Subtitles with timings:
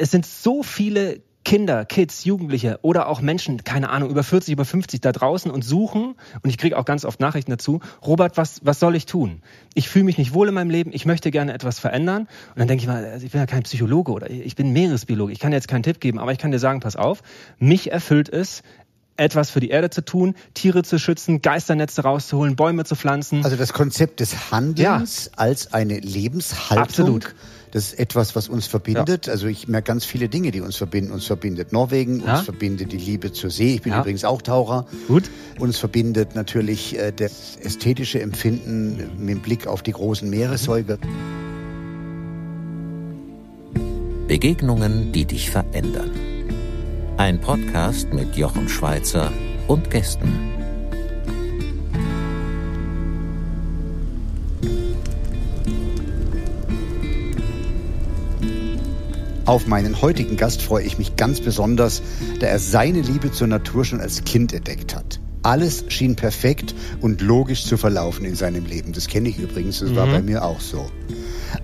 [0.00, 4.64] es sind so viele Kinder, Kids, Jugendliche oder auch Menschen, keine Ahnung, über 40, über
[4.66, 8.60] 50 da draußen und suchen, und ich kriege auch ganz oft Nachrichten dazu, Robert, was,
[8.62, 9.42] was soll ich tun?
[9.74, 12.28] Ich fühle mich nicht wohl in meinem Leben, ich möchte gerne etwas verändern.
[12.50, 15.32] Und dann denke ich mal, also ich bin ja kein Psychologe oder ich bin Meeresbiologe,
[15.32, 17.22] ich kann jetzt keinen Tipp geben, aber ich kann dir sagen, pass auf,
[17.58, 18.62] mich erfüllt es,
[19.16, 23.44] etwas für die Erde zu tun, Tiere zu schützen, Geisternetze rauszuholen, Bäume zu pflanzen.
[23.44, 25.38] Also das Konzept des Handelns ja.
[25.38, 26.82] als eine Lebenshaltung.
[26.82, 27.34] Absolut.
[27.72, 29.26] Das ist etwas, was uns verbindet.
[29.26, 29.32] Ja.
[29.32, 31.12] Also ich merke ganz viele Dinge, die uns verbinden.
[31.12, 32.36] Uns verbindet Norwegen, ja.
[32.36, 33.74] uns verbindet die Liebe zur See.
[33.74, 34.00] Ich bin ja.
[34.00, 34.86] übrigens auch Taucher.
[35.06, 35.30] Gut.
[35.58, 40.98] Uns verbindet natürlich äh, das ästhetische Empfinden mit Blick auf die großen Meeressäuger.
[44.26, 46.10] Begegnungen, die dich verändern.
[47.16, 49.32] Ein Podcast mit Jochen Schweizer
[49.66, 50.59] und Gästen.
[59.50, 62.02] Auf meinen heutigen Gast freue ich mich ganz besonders,
[62.38, 65.18] da er seine Liebe zur Natur schon als Kind entdeckt hat.
[65.42, 68.92] Alles schien perfekt und logisch zu verlaufen in seinem Leben.
[68.92, 69.96] Das kenne ich übrigens, das mhm.
[69.96, 70.88] war bei mir auch so.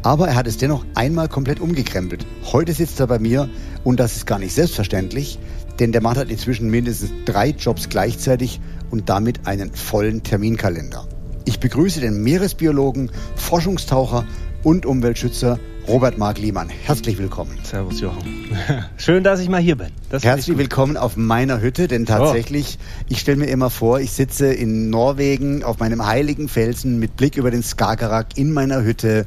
[0.02, 2.26] Aber er hat es dennoch einmal komplett umgekrempelt.
[2.50, 3.48] Heute sitzt er bei mir
[3.84, 5.38] und das ist gar nicht selbstverständlich,
[5.78, 8.58] denn der Mann hat inzwischen mindestens drei Jobs gleichzeitig
[8.90, 11.06] und damit einen vollen Terminkalender.
[11.44, 14.26] Ich begrüße den Meeresbiologen, Forschungstaucher
[14.66, 16.68] und Umweltschützer Robert Mark Liemann.
[16.68, 17.56] Herzlich willkommen.
[17.62, 18.48] Servus Jochen.
[18.96, 19.90] Schön, dass ich mal hier bin.
[20.10, 23.04] Herzlich willkommen auf meiner Hütte, denn tatsächlich, oh.
[23.08, 27.36] ich stelle mir immer vor, ich sitze in Norwegen auf meinem heiligen Felsen mit Blick
[27.36, 29.26] über den Skagerrak in meiner Hütte,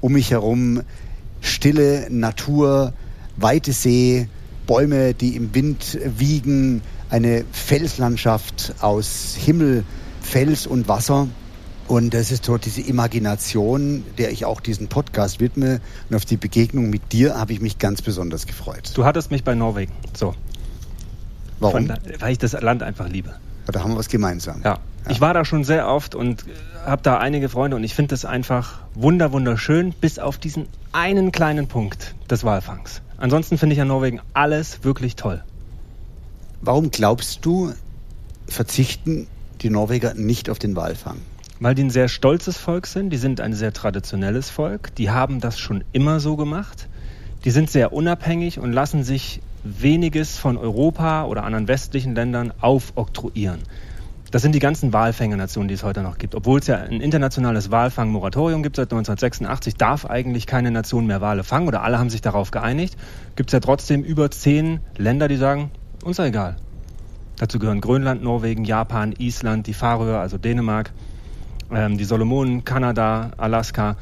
[0.00, 0.82] um mich herum
[1.40, 2.92] stille Natur,
[3.36, 4.26] weite See,
[4.66, 9.84] Bäume, die im Wind wiegen, eine Felslandschaft aus Himmel,
[10.20, 11.28] Fels und Wasser.
[11.90, 15.80] Und das ist dort diese Imagination, der ich auch diesen Podcast widme.
[16.08, 18.92] Und auf die Begegnung mit dir habe ich mich ganz besonders gefreut.
[18.94, 19.92] Du hattest mich bei Norwegen.
[20.16, 20.36] So.
[21.58, 21.88] Warum?
[21.88, 23.34] Von, weil ich das Land einfach liebe.
[23.66, 24.60] Da haben wir was gemeinsam.
[24.62, 24.74] Ja.
[25.04, 25.10] ja.
[25.10, 26.44] Ich war da schon sehr oft und
[26.86, 31.32] habe da einige Freunde und ich finde das einfach wunder wunderschön, bis auf diesen einen
[31.32, 33.02] kleinen Punkt des Walfangs.
[33.16, 35.42] Ansonsten finde ich an Norwegen alles wirklich toll.
[36.60, 37.72] Warum glaubst du,
[38.46, 39.26] verzichten
[39.62, 41.16] die Norweger nicht auf den Walfang?
[41.60, 45.40] Weil die ein sehr stolzes Volk sind, die sind ein sehr traditionelles Volk, die haben
[45.40, 46.88] das schon immer so gemacht,
[47.44, 53.60] die sind sehr unabhängig und lassen sich weniges von Europa oder anderen westlichen Ländern aufoktroyieren.
[54.30, 56.34] Das sind die ganzen Walfängernationen, die es heute noch gibt.
[56.34, 61.44] Obwohl es ja ein internationales Walfangmoratorium gibt seit 1986, darf eigentlich keine Nation mehr Wale
[61.44, 62.96] fangen oder alle haben sich darauf geeinigt.
[63.36, 65.72] Gibt es ja trotzdem über zehn Länder, die sagen,
[66.04, 66.56] uns egal.
[67.38, 70.92] Dazu gehören Grönland, Norwegen, Japan, Island, die Färöer, also Dänemark,
[71.72, 73.96] ähm, die Solomonen, Kanada, Alaska.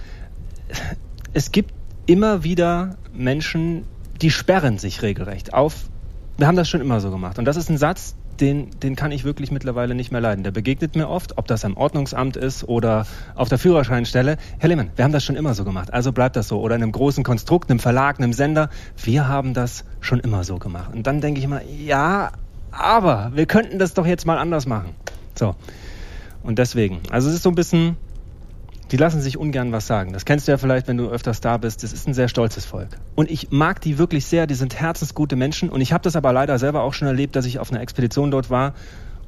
[1.32, 1.72] Es gibt
[2.06, 3.84] immer wieder Menschen,
[4.20, 5.88] die sperren sich regelrecht auf.
[6.36, 7.38] Wir haben das schon immer so gemacht.
[7.38, 10.44] Und das ist ein Satz, den, den kann ich wirklich mittlerweile nicht mehr leiden.
[10.44, 14.36] Der begegnet mir oft, ob das am Ordnungsamt ist oder auf der Führerscheinstelle.
[14.58, 16.60] Herr Lehmann, wir haben das schon immer so gemacht, also bleibt das so.
[16.60, 18.70] Oder in einem großen Konstrukt, einem Verlag, einem Sender.
[19.02, 20.92] Wir haben das schon immer so gemacht.
[20.94, 22.30] Und dann denke ich immer, ja,
[22.70, 24.94] aber wir könnten das doch jetzt mal anders machen.
[25.34, 25.54] So.
[26.48, 27.98] Und deswegen, also es ist so ein bisschen
[28.90, 30.14] die lassen sich ungern was sagen.
[30.14, 31.82] Das kennst du ja vielleicht, wenn du öfters da bist.
[31.82, 32.88] Das ist ein sehr stolzes Volk.
[33.16, 34.46] Und ich mag die wirklich sehr.
[34.46, 35.68] Die sind herzensgute Menschen.
[35.68, 38.30] Und ich habe das aber leider selber auch schon erlebt, dass ich auf einer Expedition
[38.30, 38.72] dort war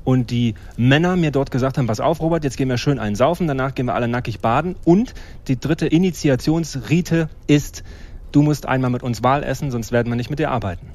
[0.02, 3.16] und die Männer mir dort gesagt haben, pass auf, Robert, jetzt gehen wir schön einen
[3.16, 4.76] saufen, danach gehen wir alle nackig baden.
[4.86, 5.12] Und
[5.46, 7.84] die dritte Initiationsrite ist,
[8.32, 10.86] du musst einmal mit uns Wal essen, sonst werden wir nicht mit dir arbeiten.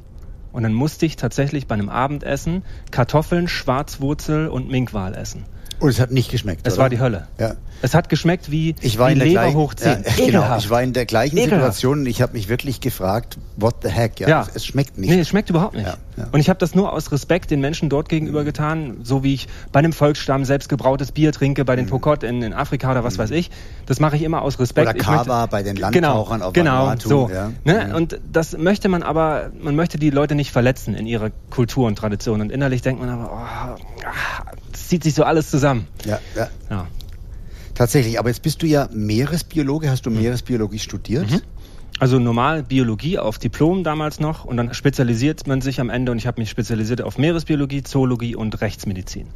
[0.54, 5.44] Und dann musste ich tatsächlich bei einem Abendessen Kartoffeln, Schwarzwurzel und Minkwal essen.
[5.80, 6.66] Und es hat nicht geschmeckt.
[6.66, 6.84] Es oder?
[6.84, 7.28] war die Hölle.
[7.40, 7.56] Ja.
[7.82, 10.04] Es hat geschmeckt wie, ich war wie in der Leber gleichen, hochziehen.
[10.06, 11.76] Ja, genau, ich war in der gleichen Ekelhaft.
[11.76, 14.20] Situation und ich habe mich wirklich gefragt, what the heck?
[14.20, 14.48] Ja, ja.
[14.54, 15.10] Es, schmeckt nicht.
[15.10, 15.86] Nee, es schmeckt überhaupt nicht.
[15.86, 16.28] Ja.
[16.32, 19.48] Und ich habe das nur aus Respekt den Menschen dort gegenüber getan, so wie ich
[19.72, 21.90] bei einem Volksstamm selbst gebrautes Bier trinke, bei den mhm.
[21.90, 23.24] Pokot in, in, Afrika oder was mhm.
[23.24, 23.52] weiß ich.
[23.86, 24.90] Das mache ich immer aus Respekt.
[24.90, 27.30] Oder Kava bei den Landtauchern genau, auf Genau, Vanuatu, so.
[27.64, 27.88] Ne?
[27.90, 27.96] Mhm.
[27.96, 31.98] Und das möchte man aber, man möchte die Leute nicht verletzen in ihrer Kultur und
[31.98, 32.42] Tradition.
[32.42, 33.84] Und innerlich denkt man aber, oh,
[34.74, 35.88] es zieht sich so alles zusammen.
[36.06, 36.20] Ja,
[36.70, 36.88] ja.
[37.76, 39.90] Tatsächlich, aber jetzt bist du ja Meeresbiologe.
[39.90, 40.22] Hast du mhm.
[40.22, 41.30] Meeresbiologie studiert?
[41.30, 41.42] Mhm.
[42.00, 46.18] Also normal Biologie auf Diplom damals noch und dann spezialisiert man sich am Ende und
[46.18, 49.28] ich habe mich spezialisiert auf Meeresbiologie, Zoologie und Rechtsmedizin.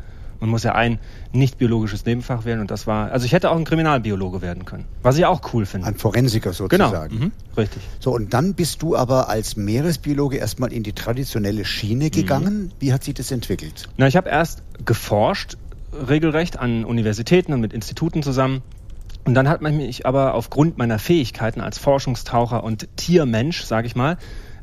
[0.42, 1.00] Man muss ja ein
[1.34, 4.86] nicht biologisches Nebenfach wählen und das war, also ich hätte auch ein Kriminalbiologe werden können,
[5.04, 5.88] was ich auch cool finde.
[5.88, 7.10] Ein Forensiker sozusagen.
[7.10, 7.32] Genau, mhm.
[7.58, 7.82] richtig.
[8.00, 12.64] So und dann bist du aber als Meeresbiologe erstmal in die traditionelle Schiene gegangen.
[12.64, 12.72] Mhm.
[12.80, 13.88] Wie hat sich das entwickelt?
[13.96, 15.58] Na, ich habe erst geforscht
[15.94, 18.62] regelrecht an Universitäten und mit Instituten zusammen.
[19.26, 23.96] Und dann hat man mich aber aufgrund meiner Fähigkeiten als Forschungstaucher und Tiermensch, sage ich
[23.96, 24.18] mal,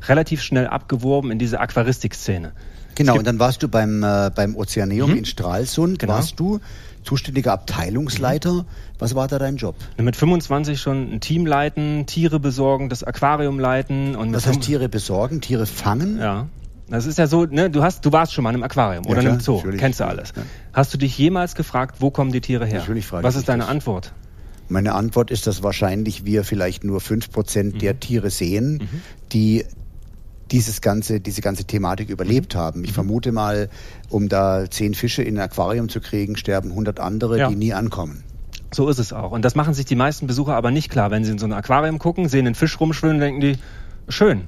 [0.07, 2.53] relativ schnell abgeworben in diese Aquaristik-Szene.
[2.95, 5.17] Genau, und dann warst du beim, äh, beim Ozeaneum mhm.
[5.17, 6.13] in Stralsund, genau.
[6.13, 6.59] warst du
[7.03, 8.53] zuständiger Abteilungsleiter.
[8.53, 8.65] Mhm.
[8.97, 9.75] Was war da dein Job?
[9.97, 14.15] Mit 25 schon ein Team leiten, Tiere besorgen, das Aquarium leiten.
[14.15, 15.41] Und Was heißt Tiere besorgen?
[15.41, 16.17] Tiere fangen?
[16.19, 16.47] Ja.
[16.89, 19.21] Das ist ja so, ne, du hast, du warst schon mal im Aquarium ja, oder
[19.21, 20.33] klar, im Zoo, kennst du alles.
[20.35, 20.43] Ja.
[20.71, 22.79] Hast du dich jemals gefragt, wo kommen die Tiere her?
[22.79, 23.69] Natürlich frage Was ist deine das.
[23.69, 24.13] Antwort?
[24.69, 27.79] Meine Antwort ist, dass wahrscheinlich wir vielleicht nur fünf Prozent mhm.
[27.79, 29.01] der Tiere sehen, mhm.
[29.31, 29.65] die
[30.51, 32.59] dieses ganze, diese ganze Thematik überlebt mhm.
[32.59, 32.83] haben.
[32.83, 32.95] Ich mhm.
[32.95, 33.69] vermute mal,
[34.09, 37.49] um da zehn Fische in ein Aquarium zu kriegen, sterben 100 andere, ja.
[37.49, 38.23] die nie ankommen.
[38.73, 39.31] So ist es auch.
[39.31, 41.11] Und das machen sich die meisten Besucher aber nicht klar.
[41.11, 43.57] Wenn sie in so ein Aquarium gucken, sehen einen Fisch rumschwimmen, denken die,
[44.09, 44.43] schön.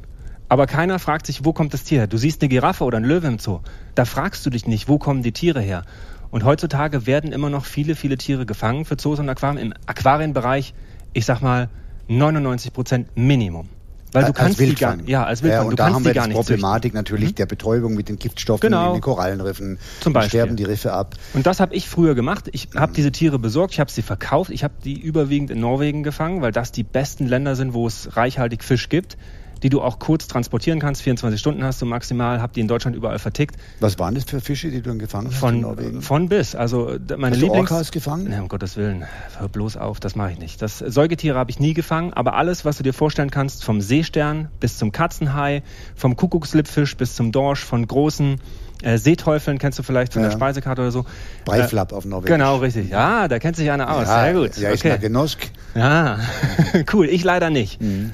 [0.50, 2.07] Aber keiner fragt sich, wo kommt das Tier her?
[2.07, 3.60] Du siehst eine Giraffe oder einen Löwe im Zoo.
[3.94, 5.84] Da fragst du dich nicht, wo kommen die Tiere her?
[6.31, 9.57] Und heutzutage werden immer noch viele, viele Tiere gefangen für Zoos und Aquarien.
[9.60, 10.74] Im Aquarienbereich,
[11.13, 11.69] ich sag mal,
[12.07, 13.69] 99 Prozent Minimum.
[14.12, 15.62] Weil du kannst die gar, ja, als Wildfang.
[15.62, 17.36] Ja, und du da haben wir die die Problematik natürlich mhm.
[17.36, 18.88] der Betäubung mit den Giftstoffen genau.
[18.88, 19.78] in den Korallenriffen.
[20.00, 20.30] Zum Beispiel.
[20.40, 21.13] sterben die Riffe ab.
[21.36, 22.50] Und das habe ich früher gemacht.
[22.52, 24.50] Ich habe diese Tiere besorgt, ich habe sie verkauft.
[24.50, 28.18] Ich habe die überwiegend in Norwegen gefangen, weil das die besten Länder sind, wo es
[28.18, 29.16] reichhaltig Fisch gibt
[29.64, 31.02] die du auch kurz transportieren kannst.
[31.02, 33.56] 24 Stunden hast du maximal, hab die in Deutschland überall vertickt.
[33.80, 36.02] Was waren das für Fische, die du dann gefangen hast von, in Norwegen?
[36.02, 36.56] Von bis.
[36.56, 37.70] Also meine hast Lieblings...
[37.70, 38.28] Du Orcas gefangen?
[38.30, 39.06] Nee, um Gottes Willen.
[39.38, 40.62] Hör bloß auf, das mache ich nicht.
[40.62, 44.50] Das Säugetiere habe ich nie gefangen, aber alles, was du dir vorstellen kannst, vom Seestern
[44.60, 45.64] bis zum Katzenhai,
[45.96, 48.40] vom Kuckuckslippfisch bis zum Dorsch, von großen
[48.82, 50.30] äh, Seeteufeln kennst du vielleicht von ja.
[50.30, 51.06] der Speisekarte oder so.
[51.46, 52.32] Breiflapp äh, auf Norwegisch.
[52.32, 52.90] Genau, richtig.
[52.90, 54.08] Ja, da kennt sich einer aus.
[54.08, 54.58] Ja, Sehr gut.
[54.58, 54.98] Ja, ich okay.
[55.00, 55.40] Genosk.
[55.76, 56.20] Ja,
[56.94, 57.08] cool.
[57.10, 57.82] Ich leider nicht.
[57.82, 58.12] Mhm.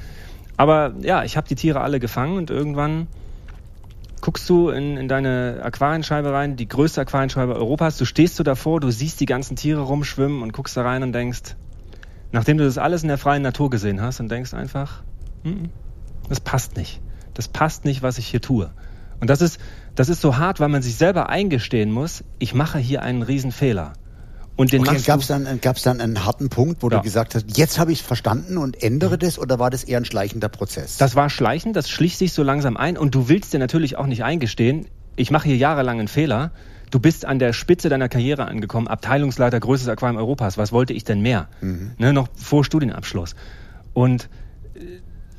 [0.58, 3.08] Aber ja, ich habe die Tiere alle gefangen und irgendwann
[4.22, 7.98] guckst du in, in deine Aquarienscheibe rein, die größte Aquarienscheibe Europas.
[7.98, 11.14] Du stehst so davor, du siehst die ganzen Tiere rumschwimmen und guckst da rein und
[11.14, 11.56] denkst,
[12.32, 15.04] nachdem du das alles in der freien Natur gesehen hast und denkst einfach,
[15.44, 15.66] mm,
[16.30, 17.02] das passt nicht.
[17.34, 18.72] Das passt nicht, was ich hier tue.
[19.20, 19.60] Und das ist,
[19.94, 23.94] das ist so hart, weil man sich selber eingestehen muss, ich mache hier einen Riesenfehler.
[24.56, 26.98] Und den okay, gab es dann, gab's dann einen harten Punkt, wo ja.
[26.98, 29.98] du gesagt hast, jetzt habe ich es verstanden und ändere das oder war das eher
[29.98, 30.96] ein schleichender Prozess?
[30.98, 34.06] Das war schleichend, das schlicht sich so langsam ein und du willst dir natürlich auch
[34.06, 36.52] nicht eingestehen, ich mache hier jahrelang einen Fehler.
[36.92, 40.58] Du bist an der Spitze deiner Karriere angekommen, Abteilungsleiter größtes Aquarium Europas.
[40.58, 41.48] Was wollte ich denn mehr?
[41.62, 41.92] Mhm.
[41.98, 43.36] Ne, noch vor Studienabschluss.
[43.94, 44.30] Und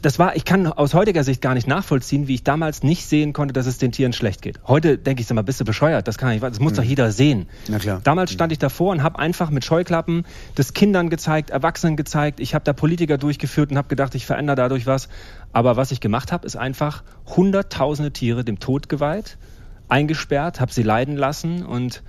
[0.02, 3.32] das war, ich kann aus heutiger Sicht gar nicht nachvollziehen, wie ich damals nicht sehen
[3.32, 4.60] konnte, dass es den Tieren schlecht geht.
[4.66, 6.06] Heute denke ich, sag mal, bist du bescheuert?
[6.06, 6.76] Das kann ich, das muss mhm.
[6.76, 7.46] doch jeder sehen.
[7.68, 8.00] Na klar.
[8.04, 12.40] Damals stand ich davor und habe einfach mit Scheuklappen das Kindern gezeigt, Erwachsenen gezeigt.
[12.40, 15.08] Ich habe da Politiker durchgeführt und habe gedacht, ich verändere dadurch was.
[15.52, 19.38] Aber was ich gemacht habe, ist einfach hunderttausende Tiere dem Tod geweiht,
[19.88, 22.02] eingesperrt, habe sie leiden lassen und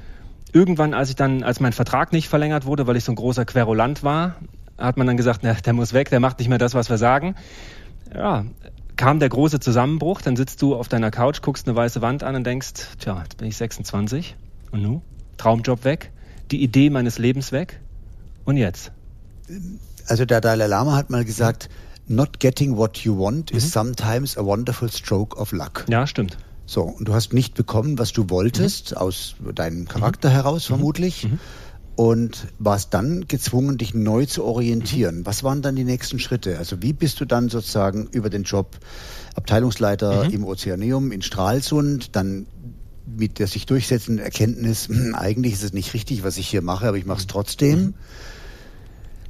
[0.51, 3.45] irgendwann, als ich dann, als mein Vertrag nicht verlängert wurde, weil ich so ein großer
[3.45, 4.35] Querulant war,
[4.77, 6.97] hat man dann gesagt, na, der muss weg, der macht nicht mehr das, was wir
[6.97, 7.35] sagen
[8.17, 8.45] ja,
[8.95, 12.35] kam der große Zusammenbruch, dann sitzt du auf deiner Couch, guckst eine weiße Wand an
[12.35, 14.35] und denkst, tja, jetzt bin ich 26
[14.71, 15.01] und nu,
[15.37, 16.11] Traumjob weg,
[16.51, 17.79] die Idee meines Lebens weg
[18.43, 18.91] und jetzt?
[20.07, 21.69] Also der Dalai Lama hat mal gesagt,
[22.07, 23.57] not getting what you want mhm.
[23.57, 25.85] is sometimes a wonderful stroke of luck.
[25.89, 26.37] Ja, stimmt.
[26.65, 28.97] So, und du hast nicht bekommen, was du wolltest, mhm.
[28.97, 30.33] aus deinem Charakter mhm.
[30.33, 30.75] heraus mhm.
[30.75, 31.27] vermutlich.
[31.97, 35.17] Mhm und warst dann gezwungen, dich neu zu orientieren.
[35.17, 35.25] Mhm.
[35.25, 36.59] Was waren dann die nächsten Schritte?
[36.59, 38.77] Also wie bist du dann sozusagen über den Job
[39.35, 40.29] Abteilungsleiter mhm.
[40.29, 42.45] im Ozeaneum in Stralsund, dann
[43.07, 46.87] mit der sich durchsetzenden Erkenntnis, hm, eigentlich ist es nicht richtig, was ich hier mache,
[46.87, 47.79] aber ich mache es trotzdem.
[47.79, 47.93] Mhm.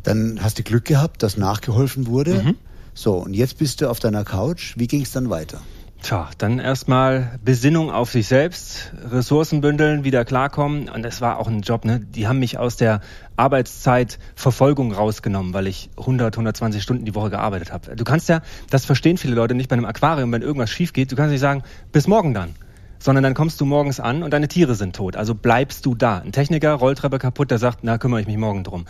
[0.03, 2.44] Dann hast du Glück gehabt, dass nachgeholfen wurde.
[2.44, 2.56] Mhm.
[2.94, 4.74] So, und jetzt bist du auf deiner Couch.
[4.77, 5.62] Wie ging es dann weiter?
[6.08, 10.88] Tja, dann erstmal Besinnung auf sich selbst, Ressourcen bündeln, wieder klarkommen.
[10.88, 12.00] Und es war auch ein Job, ne?
[12.00, 13.02] Die haben mich aus der
[13.36, 17.98] Arbeitszeitverfolgung rausgenommen, weil ich 100, 120 Stunden die Woche gearbeitet habe.
[17.98, 21.12] Du kannst ja, das verstehen viele Leute nicht bei einem Aquarium, wenn irgendwas schief geht,
[21.12, 22.56] du kannst nicht sagen, bis morgen dann.
[23.00, 25.18] Sondern dann kommst du morgens an und deine Tiere sind tot.
[25.18, 26.20] Also bleibst du da.
[26.20, 28.86] Ein Techniker, Rolltreppe kaputt, der sagt, na, kümmere ich mich morgen drum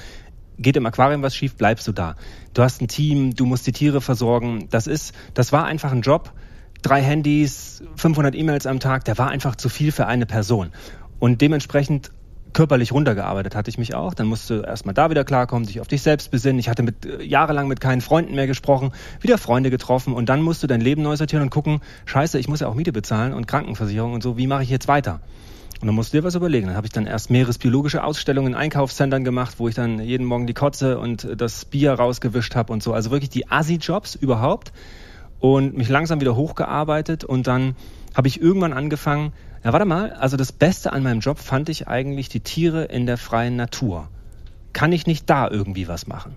[0.60, 2.16] geht im Aquarium was schief, bleibst du da.
[2.56, 4.70] Du hast ein Team, du musst die Tiere versorgen.
[4.72, 6.34] Das ist, das war einfach ein Job,
[6.88, 10.72] drei Handys, 500 E-Mails am Tag, der war einfach zu viel für eine Person.
[11.20, 12.12] Und dementsprechend
[12.54, 14.14] körperlich runtergearbeitet hatte ich mich auch.
[14.14, 16.60] Dann musst du erstmal da wieder klarkommen, dich auf dich selbst besinnen.
[16.60, 20.42] Ich hatte mit, äh, jahrelang mit keinen Freunden mehr gesprochen, wieder Freunde getroffen und dann
[20.42, 23.34] musst du dein Leben neu sortieren und gucken, scheiße, ich muss ja auch Miete bezahlen
[23.34, 25.20] und Krankenversicherung und so, wie mache ich jetzt weiter?
[25.82, 26.68] Und dann musst du dir was überlegen.
[26.68, 30.48] Dann habe ich dann erst meeresbiologische Ausstellungen in Einkaufszentren gemacht, wo ich dann jeden Morgen
[30.48, 32.94] die Kotze und das Bier rausgewischt habe und so.
[32.94, 34.72] Also wirklich die Assi-Jobs überhaupt
[35.40, 37.76] und mich langsam wieder hochgearbeitet und dann
[38.16, 41.88] habe ich irgendwann angefangen, ja warte mal, also das Beste an meinem Job fand ich
[41.88, 44.10] eigentlich die Tiere in der freien Natur.
[44.74, 46.36] Kann ich nicht da irgendwie was machen?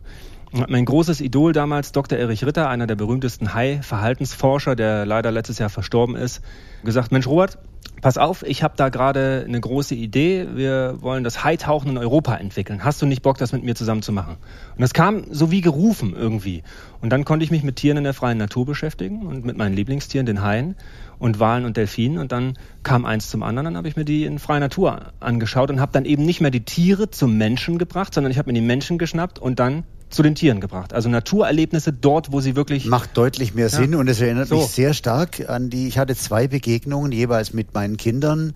[0.52, 2.18] Mein großes Idol damals, Dr.
[2.18, 6.42] Erich Ritter, einer der berühmtesten Hai-Verhaltensforscher, der leider letztes Jahr verstorben ist,
[6.82, 7.58] gesagt, Mensch Robert,
[8.00, 12.34] pass auf, ich habe da gerade eine große Idee, wir wollen das Haitauchen in Europa
[12.34, 12.84] entwickeln.
[12.84, 14.36] Hast du nicht Bock, das mit mir zusammen zu machen?
[14.74, 16.62] Und das kam so wie gerufen irgendwie.
[17.00, 19.74] Und dann konnte ich mich mit Tieren in der freien Natur beschäftigen und mit meinen
[19.74, 20.76] Lieblingstieren, den Haien
[21.18, 22.18] und Walen und Delfinen.
[22.18, 25.70] Und dann kam eins zum anderen, dann habe ich mir die in freier Natur angeschaut
[25.70, 28.58] und habe dann eben nicht mehr die Tiere zum Menschen gebracht, sondern ich habe mir
[28.58, 30.92] die Menschen geschnappt und dann zu den Tieren gebracht.
[30.92, 32.86] Also Naturerlebnisse dort, wo sie wirklich.
[32.86, 34.56] Macht deutlich mehr Sinn und es erinnert so.
[34.56, 38.54] mich sehr stark an die, ich hatte zwei Begegnungen, jeweils mit meinen Kindern.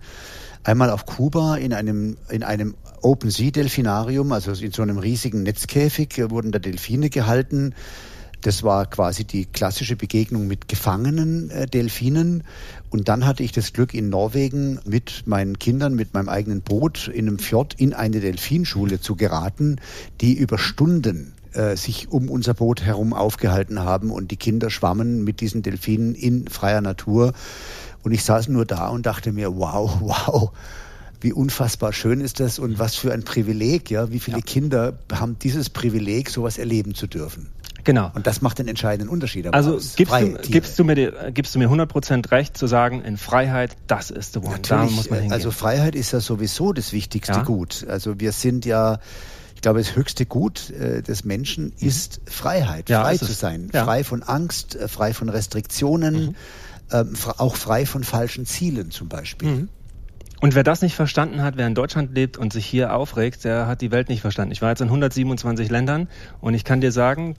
[0.63, 5.43] Einmal auf Kuba in einem, in einem Open Sea Delfinarium, also in so einem riesigen
[5.43, 7.75] Netzkäfig wurden da Delfine gehalten.
[8.41, 12.43] Das war quasi die klassische Begegnung mit gefangenen äh, Delfinen.
[12.89, 17.07] Und dann hatte ich das Glück, in Norwegen mit meinen Kindern, mit meinem eigenen Boot
[17.07, 19.77] in einem Fjord in eine Delfinschule zu geraten,
[20.21, 25.23] die über Stunden äh, sich um unser Boot herum aufgehalten haben und die Kinder schwammen
[25.23, 27.33] mit diesen Delfinen in freier Natur.
[28.03, 30.51] Und ich saß nur da und dachte mir, wow, wow,
[31.21, 34.43] wie unfassbar schön ist das und was für ein Privileg, ja, wie viele ja.
[34.43, 37.47] Kinder haben dieses Privileg, sowas erleben zu dürfen.
[37.85, 38.11] Genau.
[38.15, 39.53] Und das macht den entscheidenden Unterschied.
[39.53, 43.77] also gibst du, gibst, du mir, gibst du mir 100% recht zu sagen, in Freiheit,
[43.87, 44.49] das ist the one.
[44.49, 45.33] Natürlich, da muss man hingehen.
[45.33, 47.43] Also Freiheit ist ja sowieso das wichtigste ja.
[47.43, 47.85] Gut.
[47.87, 48.99] Also wir sind ja
[49.65, 51.87] glaube, das höchste Gut äh, des Menschen mhm.
[51.87, 53.83] ist Freiheit, ja, frei zu sein, ja.
[53.83, 56.35] frei von Angst, äh, frei von Restriktionen, mhm.
[56.91, 59.49] ähm, auch frei von falschen Zielen zum Beispiel.
[59.49, 59.69] Mhm.
[60.39, 63.65] Und wer das nicht verstanden hat, wer in Deutschland lebt und sich hier aufregt, der
[63.65, 64.51] hat die Welt nicht verstanden.
[64.51, 66.09] Ich war jetzt in 127 Ländern
[66.41, 67.35] und ich kann dir sagen,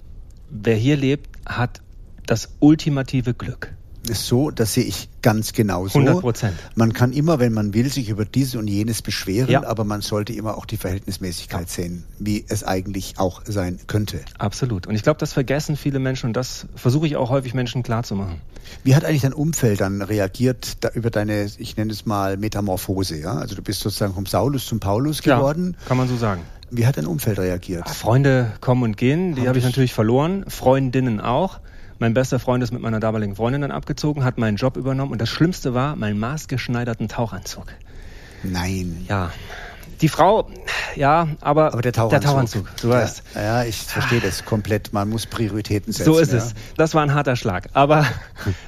[0.51, 1.81] wer hier lebt, hat
[2.27, 3.73] das ultimative Glück
[4.15, 5.99] so, das sehe ich ganz genauso.
[5.99, 6.57] 100 Prozent.
[6.75, 9.67] Man kann immer, wenn man will, sich über dieses und jenes beschweren, ja.
[9.67, 11.67] aber man sollte immer auch die Verhältnismäßigkeit ja.
[11.67, 14.21] sehen, wie es eigentlich auch sein könnte.
[14.39, 14.87] Absolut.
[14.87, 18.41] Und ich glaube, das vergessen viele Menschen und das versuche ich auch häufig Menschen klarzumachen.
[18.85, 23.17] Wie hat eigentlich dein Umfeld dann reagiert da, über deine, ich nenne es mal Metamorphose?
[23.17, 23.35] Ja?
[23.35, 25.77] Also du bist sozusagen vom Saulus zum Paulus geworden.
[25.81, 26.43] Ja, kann man so sagen.
[26.71, 27.89] Wie hat dein Umfeld reagiert?
[27.89, 31.61] Freunde kommen und gehen, die habe hab ich natürlich verloren, Freundinnen auch.
[31.99, 35.21] Mein bester Freund ist mit meiner damaligen Freundin dann abgezogen, hat meinen Job übernommen und
[35.21, 37.67] das Schlimmste war meinen maßgeschneiderten Tauchanzug.
[38.43, 39.05] Nein.
[39.09, 39.33] Ja.
[40.03, 40.51] Die Frau,
[40.95, 43.23] ja, aber, aber der Tauchanzug, der Tauchanzug du weißt.
[43.35, 44.93] Ja, ja ich verstehe das komplett.
[44.93, 46.13] Man muss Prioritäten setzen.
[46.13, 46.39] So ist ja.
[46.39, 46.55] es.
[46.77, 47.69] Das war ein harter Schlag.
[47.73, 48.07] Aber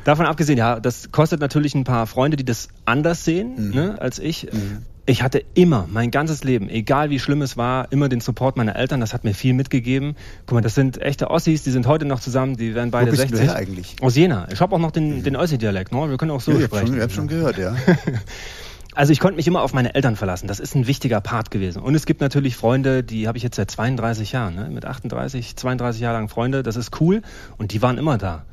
[0.05, 3.75] davon abgesehen, ja, das kostet natürlich ein paar Freunde, die das anders sehen mhm.
[3.75, 4.51] ne, als ich.
[4.51, 8.59] Mhm ich hatte immer, mein ganzes Leben, egal wie schlimm es war, immer den Support
[8.59, 9.01] meiner Eltern.
[9.01, 10.17] Das hat mir viel mitgegeben.
[10.45, 13.17] Guck mal, das sind echte Ossis, die sind heute noch zusammen, die werden beide Wo
[13.17, 13.47] bist 60.
[13.47, 13.97] Du eigentlich?
[14.03, 14.49] Aus Jena.
[14.53, 15.23] Ich habe auch noch den, mhm.
[15.23, 16.11] den Ossi-Dialekt, ne?
[16.11, 16.95] Wir können auch so ja, sprechen.
[16.95, 17.75] Ich habe schon, hab schon gehört, ja.
[18.95, 20.49] Also ich konnte mich immer auf meine Eltern verlassen.
[20.49, 21.81] Das ist ein wichtiger Part gewesen.
[21.81, 24.69] Und es gibt natürlich Freunde, die habe ich jetzt seit 32 Jahren, ne?
[24.71, 26.65] mit 38, 32 Jahre lang Freunde.
[26.65, 27.23] Das ist cool
[27.59, 28.45] und die waren immer da.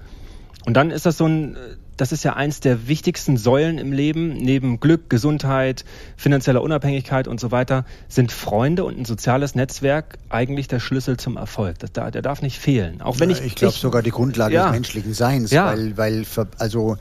[0.66, 1.58] Und dann ist das so ein
[1.98, 5.86] das ist ja eins der wichtigsten Säulen im Leben, neben Glück, Gesundheit,
[6.18, 11.38] finanzieller Unabhängigkeit und so weiter, sind Freunde und ein soziales Netzwerk eigentlich der Schlüssel zum
[11.38, 11.80] Erfolg.
[11.80, 13.02] Das, der darf nicht fehlen.
[13.02, 14.66] Auch wenn ich, ich glaube sogar die Grundlage ja.
[14.66, 15.68] des menschlichen Seins, ja.
[15.68, 16.26] weil, weil
[16.58, 16.98] also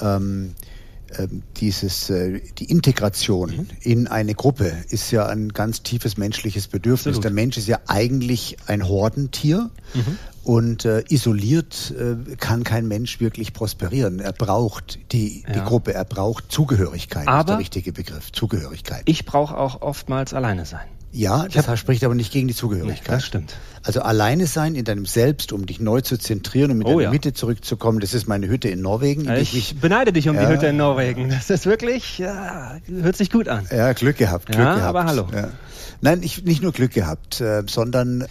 [0.00, 0.54] ähm,
[1.18, 3.66] ähm, dieses, äh, die Integration mhm.
[3.82, 7.16] in eine Gruppe ist ja ein ganz tiefes menschliches Bedürfnis.
[7.16, 7.24] Absolut.
[7.24, 10.18] Der Mensch ist ja eigentlich ein Hordentier mhm.
[10.44, 14.20] Und äh, isoliert äh, kann kein Mensch wirklich prosperieren.
[14.20, 15.52] Er braucht die, ja.
[15.52, 19.02] die Gruppe, er braucht Zugehörigkeit, Aber ist der richtige Begriff, Zugehörigkeit.
[19.06, 20.86] Ich brauche auch oftmals alleine sein.
[21.14, 23.06] Ja, das hab, spricht aber nicht gegen die Zugehörigkeit.
[23.06, 23.54] Nee, das stimmt.
[23.82, 27.02] Also alleine sein in deinem Selbst, um dich neu zu zentrieren und mit oh, deiner
[27.02, 27.10] ja.
[27.10, 29.28] Mitte zurückzukommen, das ist meine Hütte in Norwegen.
[29.32, 31.28] Ich, ich beneide dich um ja, die Hütte in Norwegen.
[31.28, 33.66] Das ist wirklich, ja, hört sich gut an.
[33.70, 34.46] Ja, Glück gehabt.
[34.46, 34.88] Glück ja, gehabt.
[34.88, 35.26] aber hallo.
[36.00, 38.26] Nein, ich, nicht nur Glück gehabt, äh, sondern äh,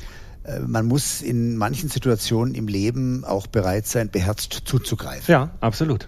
[0.65, 5.31] man muss in manchen Situationen im Leben auch bereit sein, beherzt zuzugreifen.
[5.31, 6.07] Ja, absolut.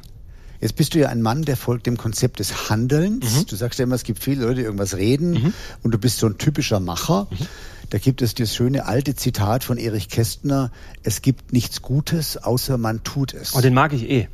[0.60, 3.36] Jetzt bist du ja ein Mann, der folgt dem Konzept des Handelns.
[3.36, 3.46] Mhm.
[3.48, 5.54] Du sagst ja immer, es gibt viele Leute, die irgendwas reden mhm.
[5.84, 7.28] und du bist so ein typischer Macher.
[7.30, 7.48] Mhm.
[7.90, 10.72] Da gibt es das schöne alte Zitat von Erich Kästner,
[11.04, 13.56] es gibt nichts Gutes, außer man tut es.
[13.56, 14.30] Oh, den mag ich eh.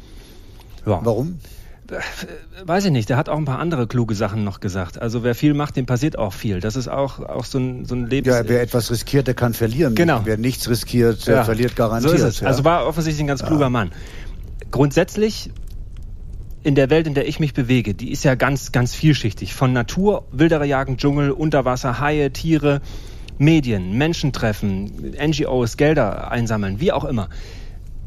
[0.86, 1.03] Ja.
[1.03, 1.39] Warum?
[1.91, 2.00] Äh,
[2.65, 5.01] weiß ich nicht, der hat auch ein paar andere kluge Sachen noch gesagt.
[5.01, 6.60] Also wer viel macht, dem passiert auch viel.
[6.60, 8.36] Das ist auch, auch so ein, so ein Lebens...
[8.36, 9.96] Ja, wer etwas riskiert, der kann verlieren.
[9.96, 10.22] Genau.
[10.24, 11.43] Wer nichts riskiert, der ja.
[11.43, 12.12] verliert garantiert.
[12.12, 12.39] So ist es.
[12.41, 12.48] Ja.
[12.48, 13.69] Also war offensichtlich ein ganz kluger ja.
[13.69, 13.91] Mann.
[14.72, 15.51] Grundsätzlich
[16.63, 19.53] in der Welt, in der ich mich bewege, die ist ja ganz, ganz vielschichtig.
[19.53, 22.81] Von Natur, wildere Jagen, Dschungel, Unterwasser, Haie, Tiere,
[23.38, 27.29] Medien, Menschen treffen, NGOs, Gelder einsammeln, wie auch immer.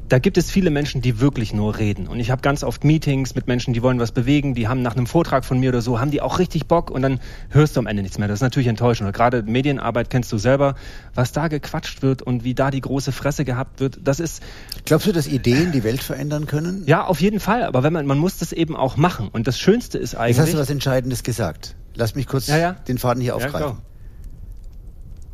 [0.08, 2.06] Da gibt es viele Menschen, die wirklich nur reden.
[2.06, 4.94] Und ich habe ganz oft Meetings mit Menschen, die wollen was bewegen, die haben nach
[4.94, 7.80] einem Vortrag von mir oder so, haben die auch richtig Bock und dann hörst du
[7.80, 8.28] am Ende nichts mehr.
[8.28, 9.06] Das ist natürlich enttäuschend.
[9.06, 10.74] Und gerade Medienarbeit kennst du selber,
[11.14, 14.00] was da gequatscht wird und wie da die große Fresse gehabt wird.
[14.04, 14.42] Das ist.
[14.84, 16.82] Glaubst du, dass Ideen die Welt verändern können?
[16.86, 17.64] Ja, auf jeden Fall.
[17.64, 19.28] Aber wenn man, man muss das eben auch machen.
[19.32, 20.36] Und das Schönste ist eigentlich.
[20.36, 21.74] Jetzt hast du was Entscheidendes gesagt.
[21.94, 22.72] Lass mich kurz ja, ja.
[22.72, 23.78] den Faden hier aufgreifen.
[23.78, 23.82] Ja,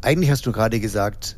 [0.02, 1.36] eigentlich hast du gerade gesagt,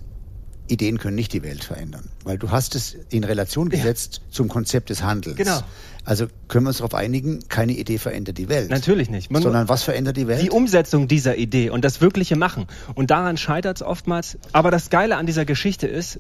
[0.71, 4.33] Ideen können nicht die Welt verändern, weil du hast es in Relation gesetzt ja.
[4.33, 5.37] zum Konzept des Handelns.
[5.37, 5.61] Genau.
[6.05, 8.71] Also können wir uns darauf einigen, keine Idee verändert die Welt.
[8.71, 9.31] Natürlich nicht.
[9.31, 10.43] Man sondern was verändert die Welt?
[10.43, 12.67] Die Umsetzung dieser Idee und das wirkliche Machen.
[12.95, 14.39] Und daran scheitert es oftmals.
[14.53, 16.19] Aber das Geile an dieser Geschichte ist,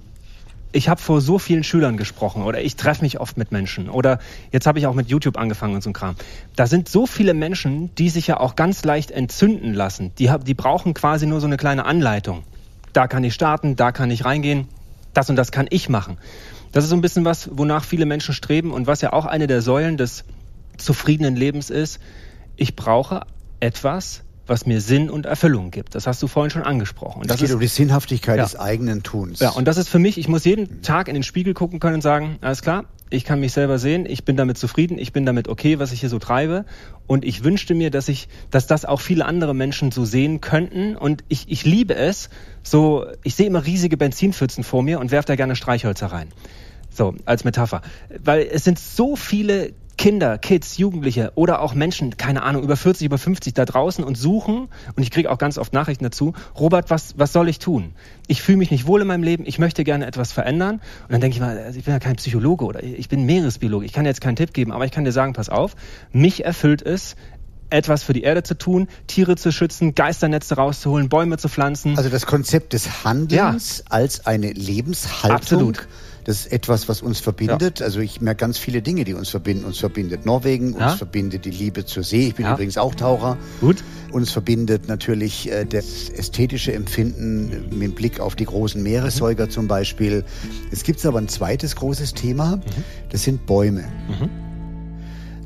[0.73, 4.21] ich habe vor so vielen Schülern gesprochen oder ich treffe mich oft mit Menschen oder
[4.53, 6.15] jetzt habe ich auch mit YouTube angefangen und so ein Kram.
[6.55, 10.13] Da sind so viele Menschen, die sich ja auch ganz leicht entzünden lassen.
[10.19, 12.45] Die, die brauchen quasi nur so eine kleine Anleitung
[12.93, 14.69] da kann ich starten, da kann ich reingehen,
[15.15, 16.19] das und das kann ich machen.
[16.73, 19.47] Das ist so ein bisschen was, wonach viele Menschen streben und was ja auch eine
[19.47, 20.25] der Säulen des
[20.77, 22.01] zufriedenen Lebens ist.
[22.57, 23.23] Ich brauche
[23.59, 25.95] etwas, was mir Sinn und Erfüllung gibt.
[25.95, 27.23] Das hast du vorhin schon angesprochen.
[27.23, 28.45] Und das es geht ist, um die Sinnhaftigkeit ja.
[28.45, 29.41] des eigenen Tuns.
[29.41, 31.97] Ja, und das ist für mich, ich muss jeden Tag in den Spiegel gucken können
[31.97, 35.27] und sagen, alles klar, ich kann mich selber sehen, ich bin damit zufrieden, ich bin
[35.27, 36.65] damit okay, was ich hier so treibe.
[37.09, 40.97] Und ich wünschte mir, dass ich, dass das auch viele andere Menschen so sehen könnten.
[40.97, 42.31] Und ich, ich liebe es,
[42.63, 46.29] so, ich sehe immer riesige Benzinpfützen vor mir und werfe da gerne Streichhölzer rein.
[46.91, 47.83] So, als Metapher.
[48.23, 53.05] Weil es sind so viele Kinder, Kids, Jugendliche oder auch Menschen, keine Ahnung, über 40,
[53.05, 56.89] über 50 da draußen und suchen, und ich kriege auch ganz oft Nachrichten dazu, Robert,
[56.89, 57.93] was, was soll ich tun?
[58.27, 60.77] Ich fühle mich nicht wohl in meinem Leben, ich möchte gerne etwas verändern.
[61.03, 63.85] Und dann denke ich mal, also ich bin ja kein Psychologe oder ich bin Meeresbiologe,
[63.85, 65.77] ich kann dir jetzt keinen Tipp geben, aber ich kann dir sagen, pass auf,
[66.13, 67.15] mich erfüllt es,
[67.69, 71.99] etwas für die Erde zu tun, Tiere zu schützen, Geisternetze rauszuholen, Bäume zu pflanzen.
[71.99, 73.85] Also das Konzept des Handelns ja.
[73.91, 75.37] als eine Lebenshaltung.
[75.37, 75.87] Absolut
[76.31, 77.81] das ist etwas, was uns verbindet.
[77.81, 77.87] Ja.
[77.87, 79.65] Also ich merke ganz viele Dinge, die uns verbinden.
[79.65, 80.91] Uns verbindet Norwegen, ja.
[80.91, 82.29] uns verbindet die Liebe zur See.
[82.29, 82.55] Ich bin ja.
[82.55, 83.37] übrigens auch Taucher.
[83.61, 83.83] Gut.
[84.13, 89.51] Uns verbindet natürlich äh, das ästhetische Empfinden mit Blick auf die großen Meeressäuger mhm.
[89.51, 90.25] zum Beispiel.
[90.71, 92.59] Es gibt aber ein zweites großes Thema.
[92.59, 92.63] Mhm.
[93.09, 93.83] Das sind Bäume.
[94.09, 94.31] Mhm.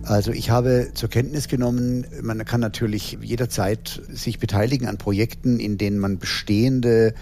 [0.03, 5.79] Also ich habe zur Kenntnis genommen, man kann natürlich jederzeit sich beteiligen an Projekten, in
[5.79, 7.15] denen man bestehende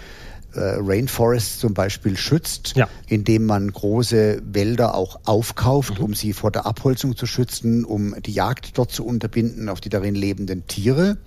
[0.55, 2.89] äh, Rainforest zum Beispiel schützt, ja.
[3.07, 6.05] indem man große Wälder auch aufkauft, mhm.
[6.05, 9.89] um sie vor der Abholzung zu schützen, um die Jagd dort zu unterbinden auf die
[9.89, 11.19] darin lebenden Tiere.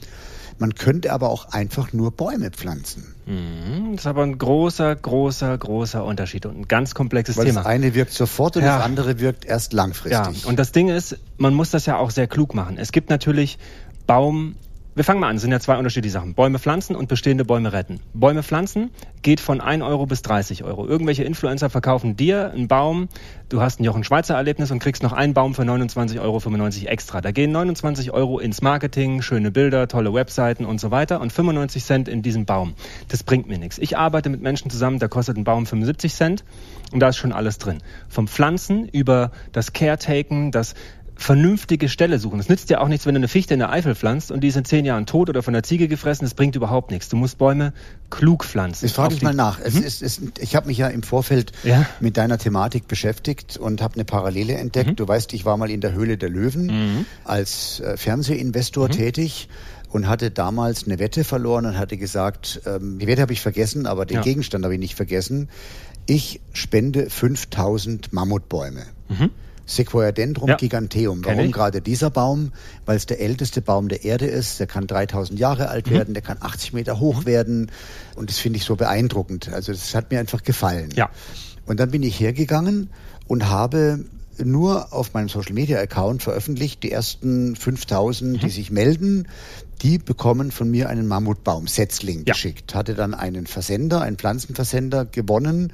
[0.57, 3.13] Man könnte aber auch einfach nur Bäume pflanzen.
[3.25, 7.61] Mhm, das ist aber ein großer, großer, großer Unterschied und ein ganz komplexes Weil Thema.
[7.61, 8.77] Das eine wirkt sofort und ja.
[8.77, 10.43] das andere wirkt erst langfristig.
[10.43, 12.77] Ja, und das Ding ist, man muss das ja auch sehr klug machen.
[12.77, 13.57] Es gibt natürlich
[14.07, 14.55] Baum,
[14.95, 16.35] wir fangen mal an, es sind ja zwei unterschiedliche Sachen.
[16.35, 17.99] Bäume pflanzen und bestehende Bäume retten.
[18.13, 18.91] Bäume pflanzen
[19.23, 20.87] geht von 1 Euro bis 30 Euro.
[20.87, 23.09] Irgendwelche Influencer verkaufen dir einen Baum,
[23.49, 27.19] du hast ein Jochen Schweizer Erlebnis und kriegst noch einen Baum für 29,95 Euro extra.
[27.19, 31.83] Da gehen 29 Euro ins Marketing, schöne Bilder, tolle Webseiten und so weiter und 95
[31.83, 32.73] Cent in diesen Baum.
[33.09, 33.77] Das bringt mir nichts.
[33.79, 36.45] Ich arbeite mit Menschen zusammen, da kostet ein Baum 75 Cent
[36.93, 37.79] und da ist schon alles drin.
[38.07, 40.73] Vom Pflanzen über das Caretaken, das
[41.15, 42.39] vernünftige Stelle suchen.
[42.39, 44.49] Es nützt ja auch nichts, wenn du eine Fichte in der Eifel pflanzt und die
[44.49, 46.25] ist in zehn Jahren tot oder von der Ziege gefressen.
[46.25, 47.09] Das bringt überhaupt nichts.
[47.09, 47.73] Du musst Bäume
[48.09, 48.85] klug pflanzen.
[48.85, 49.59] Ich frage dich mal nach.
[49.59, 49.83] Es mhm.
[49.83, 51.85] ist, es, ich habe mich ja im Vorfeld ja?
[51.99, 54.91] mit deiner Thematik beschäftigt und habe eine Parallele entdeckt.
[54.91, 54.95] Mhm.
[54.97, 57.05] Du weißt, ich war mal in der Höhle der Löwen mhm.
[57.23, 58.91] als äh, Fernsehinvestor mhm.
[58.91, 59.47] tätig
[59.89, 63.85] und hatte damals eine Wette verloren und hatte gesagt, ähm, die Wette habe ich vergessen,
[63.85, 64.21] aber den ja.
[64.21, 65.49] Gegenstand habe ich nicht vergessen.
[66.05, 68.83] Ich spende 5000 Mammutbäume.
[69.07, 69.29] Mhm.
[69.65, 70.55] Sequoiadendron ja.
[70.55, 71.23] giganteum.
[71.25, 72.51] Warum gerade dieser Baum?
[72.85, 74.59] Weil es der älteste Baum der Erde ist.
[74.59, 75.91] Der kann 3000 Jahre alt mhm.
[75.91, 77.25] werden, der kann 80 Meter hoch mhm.
[77.25, 77.71] werden.
[78.15, 79.49] Und das finde ich so beeindruckend.
[79.51, 80.89] Also das hat mir einfach gefallen.
[80.95, 81.09] Ja.
[81.65, 82.89] Und dann bin ich hergegangen
[83.27, 84.05] und habe
[84.43, 88.39] nur auf meinem Social Media Account veröffentlicht, die ersten 5000, mhm.
[88.39, 89.27] die sich melden,
[89.81, 92.33] die bekommen von mir einen Mammutbaum-Setzling ja.
[92.33, 92.75] geschickt.
[92.75, 95.73] Hatte dann einen Versender, einen Pflanzenversender gewonnen,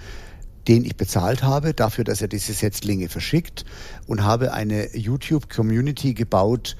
[0.67, 3.65] den ich bezahlt habe, dafür, dass er diese Setzlinge verschickt
[4.07, 6.75] und habe eine YouTube-Community gebaut,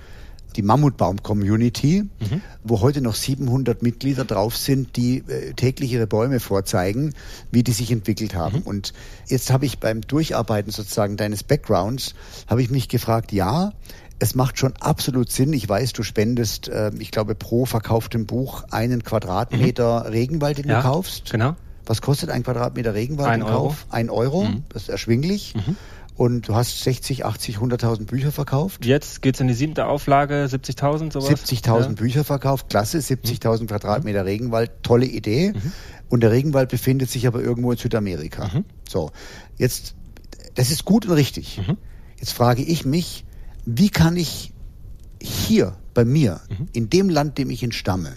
[0.56, 2.42] die Mammutbaum-Community, mhm.
[2.64, 7.14] wo heute noch 700 Mitglieder drauf sind, die äh, täglich ihre Bäume vorzeigen,
[7.52, 8.58] wie die sich entwickelt haben.
[8.58, 8.64] Mhm.
[8.64, 8.94] Und
[9.28, 12.16] jetzt habe ich beim Durcharbeiten sozusagen deines Backgrounds,
[12.48, 13.72] habe ich mich gefragt, ja,
[14.20, 15.52] es macht schon absolut Sinn.
[15.54, 20.10] Ich weiß, du spendest, äh, ich glaube, pro verkauftem Buch einen Quadratmeter mhm.
[20.10, 21.32] Regenwald, den ja, du kaufst.
[21.32, 21.56] Genau.
[21.92, 23.58] Was kostet ein Quadratmeter Regenwald ein im Euro.
[23.68, 23.86] Kauf?
[23.90, 24.46] Ein Euro.
[24.46, 24.64] Mhm.
[24.70, 25.56] Das ist erschwinglich.
[25.56, 25.76] Mhm.
[26.16, 28.86] Und du hast 60, 80, 100.000 Bücher verkauft.
[28.86, 31.28] Jetzt geht es in die siebte Auflage, 70.000 sowas.
[31.30, 31.88] 70.000 ja.
[31.90, 33.68] Bücher verkauft, klasse, 70.000 mhm.
[33.68, 35.52] Quadratmeter Regenwald, tolle Idee.
[35.52, 35.72] Mhm.
[36.08, 38.48] Und der Regenwald befindet sich aber irgendwo in Südamerika.
[38.54, 38.64] Mhm.
[38.88, 39.12] So,
[39.58, 39.96] jetzt
[40.56, 41.60] Das ist gut und richtig.
[41.68, 41.76] Mhm.
[42.20, 43.26] Jetzt frage ich mich,
[43.66, 44.54] wie kann ich
[45.22, 46.68] hier bei mir, Mhm.
[46.72, 48.16] in dem Land, dem ich entstamme,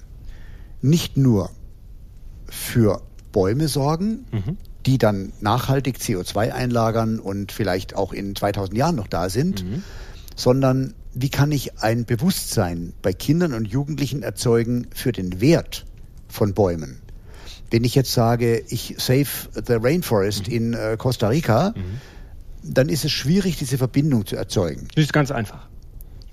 [0.81, 1.51] nicht nur
[2.47, 3.03] für
[3.35, 4.57] Bäume sorgen, Mhm.
[4.87, 9.83] die dann nachhaltig CO2 einlagern und vielleicht auch in 2000 Jahren noch da sind, Mhm.
[10.37, 15.85] sondern wie kann ich ein Bewusstsein bei Kindern und Jugendlichen erzeugen für den Wert
[16.29, 17.01] von Bäumen?
[17.71, 19.27] Wenn ich jetzt sage, ich save
[19.67, 20.55] the rainforest Mhm.
[20.55, 21.75] in äh, Costa Rica,
[22.63, 24.89] dann ist es schwierig, diese Verbindung zu erzeugen.
[24.95, 25.69] Das ist ganz einfach.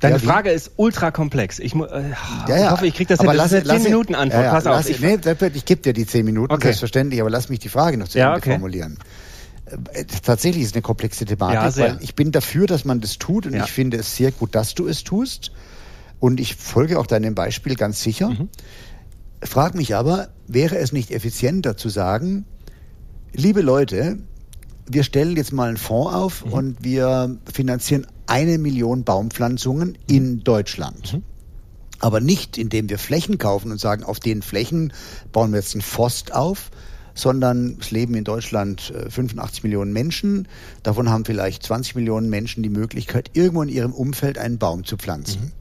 [0.01, 0.19] Deine Ja?
[0.21, 1.59] Frage ist ultra komplex.
[1.59, 2.09] Ich, mu- äh,
[2.47, 2.71] Ja, ich ja.
[2.71, 3.33] hoffe, ich kriege das aber.
[3.33, 4.49] Das lass, 10 Minuten Antwort.
[4.49, 4.75] Pass auf.
[4.75, 5.17] lass, Ich, nee,
[5.53, 6.63] ich gebe dir die 10 Minuten, Okay.
[6.67, 8.51] selbstverständlich, aber lass mich die Frage noch zu Ende okay.
[8.51, 8.97] formulieren.
[9.93, 13.45] Äh, Tatsächlich ist es eine komplexe Thematik, weil ich bin dafür, dass man das tut
[13.45, 15.51] und ich finde es sehr gut, dass du es tust.
[16.19, 18.29] Und ich folge auch deinem Beispiel ganz sicher.
[18.29, 18.49] Mhm.
[19.43, 22.45] Frag mich aber, wäre es nicht effizienter zu sagen,
[23.33, 24.17] liebe Leute,
[24.87, 26.53] wir stellen jetzt mal einen Fonds auf Mhm.
[26.53, 31.13] und wir finanzieren eine Million Baumpflanzungen in Deutschland.
[31.13, 31.23] Mhm.
[31.99, 34.93] Aber nicht, indem wir Flächen kaufen und sagen, auf den Flächen
[35.33, 36.71] bauen wir jetzt einen Forst auf,
[37.13, 40.47] sondern es leben in Deutschland äh, 85 Millionen Menschen.
[40.81, 44.95] Davon haben vielleicht 20 Millionen Menschen die Möglichkeit, irgendwo in ihrem Umfeld einen Baum zu
[44.95, 45.51] pflanzen.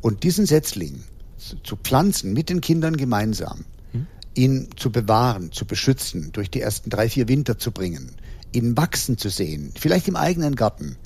[0.00, 1.04] Und diesen Setzling
[1.36, 3.66] zu, zu pflanzen mit den Kindern gemeinsam,
[4.34, 8.12] ihn zu bewahren, zu beschützen, durch die ersten drei, vier Winter zu bringen,
[8.52, 10.96] ihn wachsen zu sehen, vielleicht im eigenen Garten,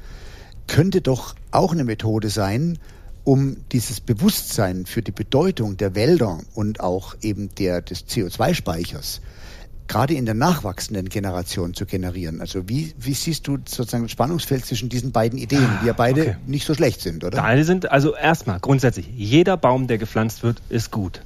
[0.70, 2.78] könnte doch auch eine Methode sein,
[3.24, 9.20] um dieses Bewusstsein für die Bedeutung der Wälder und auch eben der, des CO2-Speichers
[9.88, 12.40] gerade in der nachwachsenden Generation zu generieren.
[12.40, 16.20] Also wie, wie siehst du sozusagen das Spannungsfeld zwischen diesen beiden Ideen, die ja beide
[16.20, 16.36] okay.
[16.46, 17.38] nicht so schlecht sind, oder?
[17.38, 21.22] Deine sind, also erstmal, grundsätzlich, jeder Baum, der gepflanzt wird, ist gut.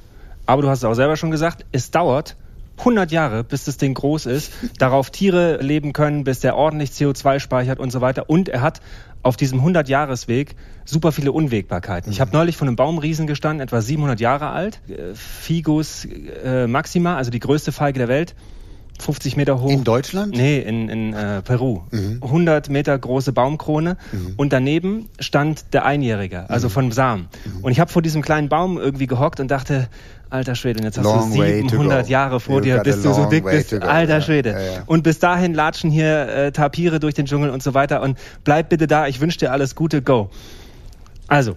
[0.47, 2.35] Aber du hast es auch selber schon gesagt, es dauert
[2.79, 7.39] 100 Jahre, bis das Ding groß ist, darauf Tiere leben können, bis der ordentlich CO2
[7.39, 8.29] speichert und so weiter.
[8.29, 8.81] Und er hat
[9.25, 12.11] auf diesem 100-Jahres-Weg super viele Unwägbarkeiten.
[12.11, 17.17] Ich habe neulich von einem Baumriesen gestanden, etwa 700 Jahre alt, äh, Figus äh, maxima,
[17.17, 18.35] also die größte Feige der Welt,
[18.99, 19.69] 50 Meter hoch.
[19.71, 20.35] In Deutschland?
[20.37, 21.81] Nee, in, in äh, Peru.
[22.21, 23.97] 100 Meter große Baumkrone
[24.37, 27.27] und daneben stand der Einjährige, also von Samen.
[27.61, 29.89] Und ich habe vor diesem kleinen Baum irgendwie gehockt und dachte,
[30.29, 32.11] alter Schwede, jetzt hast Long du way to 700 go.
[32.11, 33.73] Jahre vor You dir, bis du so dick bist.
[33.73, 34.51] Alter Schwede.
[34.51, 34.83] ja, ja.
[34.85, 38.69] Und bis dahin latschen hier äh, Tapire durch den Dschungel und so weiter und bleib
[38.69, 40.29] bitte da, ich wünsche dir alles Gute, go.
[41.27, 41.55] Also,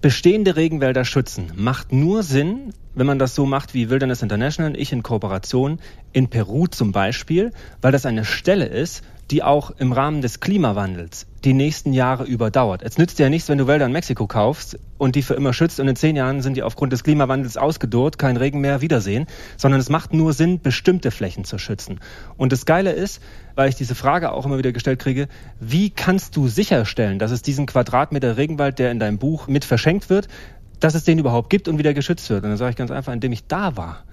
[0.00, 4.92] bestehende Regenwälder schützen macht nur Sinn, wenn man das so macht wie Wilderness International ich
[4.92, 5.80] in Kooperation
[6.12, 11.26] in Peru zum Beispiel, weil das eine Stelle ist, die auch im Rahmen des Klimawandels
[11.44, 12.82] die nächsten Jahre überdauert.
[12.82, 15.52] Es nützt dir ja nichts, wenn du Wälder in Mexiko kaufst und die für immer
[15.52, 19.26] schützt und in zehn Jahren sind die aufgrund des Klimawandels ausgedorrt, kein Regen mehr, Wiedersehen,
[19.56, 22.00] sondern es macht nur Sinn, bestimmte Flächen zu schützen.
[22.36, 23.22] Und das Geile ist,
[23.54, 25.28] weil ich diese Frage auch immer wieder gestellt kriege,
[25.60, 30.10] wie kannst du sicherstellen, dass es diesen Quadratmeter Regenwald, der in deinem Buch mit verschenkt
[30.10, 30.28] wird,
[30.80, 32.44] dass es den überhaupt gibt und wieder geschützt wird?
[32.44, 34.04] Und dann sage ich ganz einfach, indem ich da war.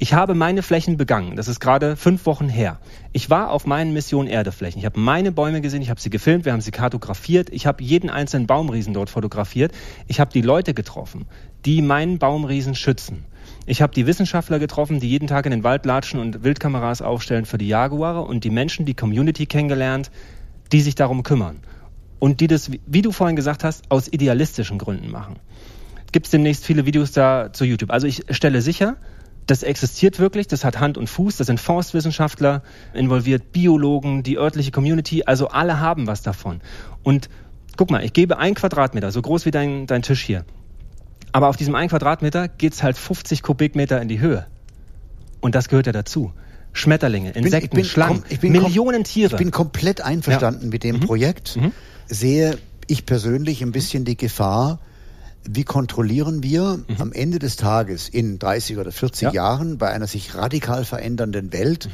[0.00, 1.34] Ich habe meine Flächen begangen.
[1.34, 2.78] Das ist gerade fünf Wochen her.
[3.12, 4.78] Ich war auf meinen Mission Erdeflächen.
[4.78, 7.50] Ich habe meine Bäume gesehen, ich habe sie gefilmt, wir haben sie kartografiert.
[7.50, 9.72] Ich habe jeden einzelnen Baumriesen dort fotografiert.
[10.06, 11.26] Ich habe die Leute getroffen,
[11.64, 13.24] die meinen Baumriesen schützen.
[13.66, 17.44] Ich habe die Wissenschaftler getroffen, die jeden Tag in den Wald latschen und Wildkameras aufstellen
[17.44, 20.12] für die Jaguare und die Menschen, die Community kennengelernt,
[20.70, 21.58] die sich darum kümmern.
[22.20, 25.40] Und die das, wie du vorhin gesagt hast, aus idealistischen Gründen machen.
[26.12, 27.90] Gibt es demnächst viele Videos da zu YouTube.
[27.90, 28.96] Also ich stelle sicher,
[29.48, 32.62] das existiert wirklich, das hat Hand und Fuß, da sind Forstwissenschaftler
[32.94, 36.60] involviert, Biologen, die örtliche Community, also alle haben was davon.
[37.02, 37.28] Und
[37.76, 40.44] guck mal, ich gebe ein Quadratmeter, so groß wie dein, dein Tisch hier.
[41.32, 44.46] Aber auf diesem einen Quadratmeter geht's halt 50 Kubikmeter in die Höhe.
[45.40, 46.32] Und das gehört ja dazu.
[46.72, 49.32] Schmetterlinge, bin- Insekten, ich bin Schlangen, kom- ich bin Millionen Tiere.
[49.32, 51.58] Ich bin komplett einverstanden mit dem Projekt.
[52.06, 54.78] Sehe ich persönlich ein bisschen die Gefahr,
[55.48, 59.32] wie kontrollieren wir am Ende des Tages in 30 oder 40 Ja.
[59.32, 61.88] Jahren bei einer sich radikal verändernden Welt?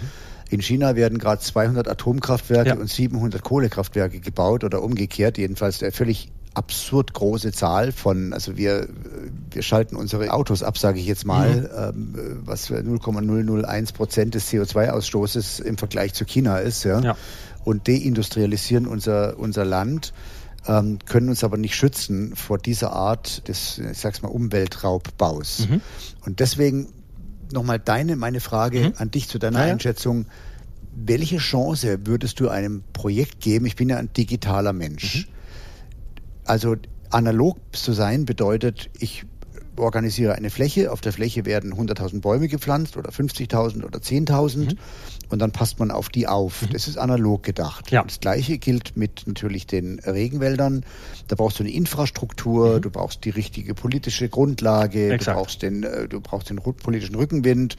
[0.51, 2.77] In China werden gerade 200 Atomkraftwerke Ja.
[2.77, 8.89] und 700 Kohlekraftwerke gebaut oder umgekehrt, jedenfalls eine völlig absurd große Zahl von, also wir,
[9.51, 14.49] wir schalten unsere Autos ab, sage ich jetzt mal, ähm, was für 0,001 Prozent des
[14.53, 17.17] CO2-Ausstoßes im Vergleich zu China ist, ja, Ja.
[17.65, 20.13] und deindustrialisieren unser, unser Land,
[20.67, 25.69] ähm, können uns aber nicht schützen vor dieser Art des, ich sag's mal, Umweltraubbaus.
[25.69, 25.81] Mhm.
[26.25, 26.89] Und deswegen
[27.53, 29.73] nochmal deine, meine Frage an dich zu deiner Ja, ja.
[29.73, 30.27] Einschätzung.
[30.97, 33.67] Welche Chance würdest du einem Projekt geben?
[33.67, 35.27] Ich bin ja ein digitaler Mensch.
[35.27, 35.33] Mhm.
[36.45, 36.77] Also
[37.11, 39.25] analog zu sein bedeutet, ich
[39.77, 44.69] organisiere eine Fläche, auf der Fläche werden 100.000 Bäume gepflanzt oder 50.000 oder 10.000 mhm.
[45.35, 46.63] Und dann passt man auf die auf.
[46.63, 46.69] Mhm.
[46.73, 47.91] Das ist analog gedacht.
[47.91, 48.05] Ja.
[48.05, 50.85] Das gleiche gilt mit natürlich den Regenwäldern.
[51.27, 52.83] Da brauchst du eine Infrastruktur, mhm.
[52.83, 55.37] du brauchst die richtige politische Grundlage, Exakt.
[55.37, 57.77] du brauchst den, äh, du brauchst den politischen Rückenwind.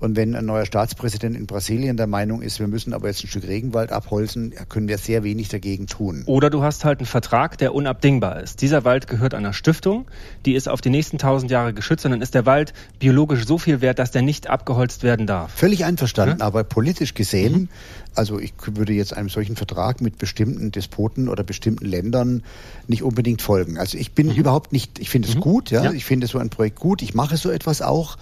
[0.00, 3.28] Und wenn ein neuer Staatspräsident in Brasilien der Meinung ist, wir müssen aber jetzt ein
[3.28, 6.24] Stück Regenwald abholzen, können wir sehr wenig dagegen tun.
[6.26, 8.60] Oder du hast halt einen Vertrag, der unabdingbar ist.
[8.60, 10.10] Dieser Wald gehört einer Stiftung,
[10.44, 13.56] die ist auf die nächsten tausend Jahre geschützt und dann ist der Wald biologisch so
[13.56, 15.52] viel wert, dass der nicht abgeholzt werden darf.
[15.54, 16.44] Völlig einverstanden, ja?
[16.44, 17.68] aber politisch gesehen, mhm.
[18.14, 22.42] also ich würde jetzt einem solchen Vertrag mit bestimmten Despoten oder bestimmten Ländern
[22.86, 23.78] nicht unbedingt folgen.
[23.78, 24.34] Also ich bin mhm.
[24.34, 25.40] überhaupt nicht, ich finde es mhm.
[25.40, 25.84] gut, ja?
[25.84, 28.16] ja, ich finde so ein Projekt gut, ich mache so etwas auch,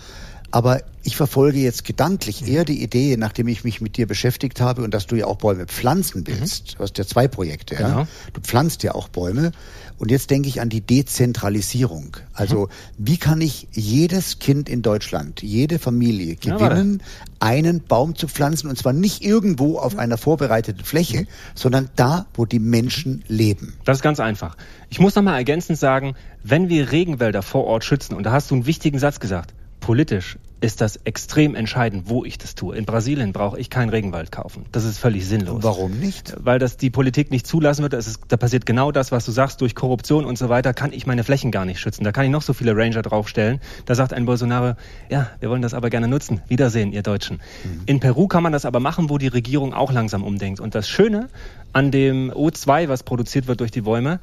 [0.57, 4.83] aber ich verfolge jetzt gedanklich eher die Idee, nachdem ich mich mit dir beschäftigt habe
[4.83, 6.29] und dass du ja auch Bäume pflanzen mhm.
[6.29, 6.69] willst.
[6.69, 6.77] Mhm.
[6.79, 7.75] Du hast ja zwei Projekte.
[7.75, 7.89] Genau.
[7.89, 8.09] Ja?
[8.33, 9.53] Du pflanzt ja auch Bäume.
[9.99, 12.17] Und jetzt denke ich an die Dezentralisierung.
[12.33, 12.69] Also mhm.
[12.97, 18.71] wie kann ich jedes Kind in Deutschland, jede Familie gewinnen, ja, einen Baum zu pflanzen
[18.71, 21.27] und zwar nicht irgendwo auf einer vorbereiteten Fläche, mhm.
[21.55, 23.75] sondern da, wo die Menschen leben.
[23.85, 24.57] Das ist ganz einfach.
[24.89, 28.55] Ich muss nochmal ergänzend sagen, wenn wir Regenwälder vor Ort schützen, und da hast du
[28.55, 29.53] einen wichtigen Satz gesagt,
[29.87, 32.75] politisch ist das extrem entscheidend, wo ich das tue.
[32.75, 34.65] In Brasilien brauche ich keinen Regenwald kaufen.
[34.73, 35.63] Das ist völlig sinnlos.
[35.63, 36.35] Warum nicht?
[36.41, 37.93] Weil das die Politik nicht zulassen wird.
[37.93, 39.61] Ist, da passiert genau das, was du sagst.
[39.61, 42.03] Durch Korruption und so weiter kann ich meine Flächen gar nicht schützen.
[42.03, 43.61] Da kann ich noch so viele Ranger draufstellen.
[43.85, 44.75] Da sagt ein Bolsonaro,
[45.09, 46.41] ja, wir wollen das aber gerne nutzen.
[46.49, 47.37] Wiedersehen, ihr Deutschen.
[47.63, 47.83] Mhm.
[47.87, 50.59] In Peru kann man das aber machen, wo die Regierung auch langsam umdenkt.
[50.59, 51.29] Und das Schöne
[51.73, 54.19] an dem O2, was produziert wird durch die Bäume,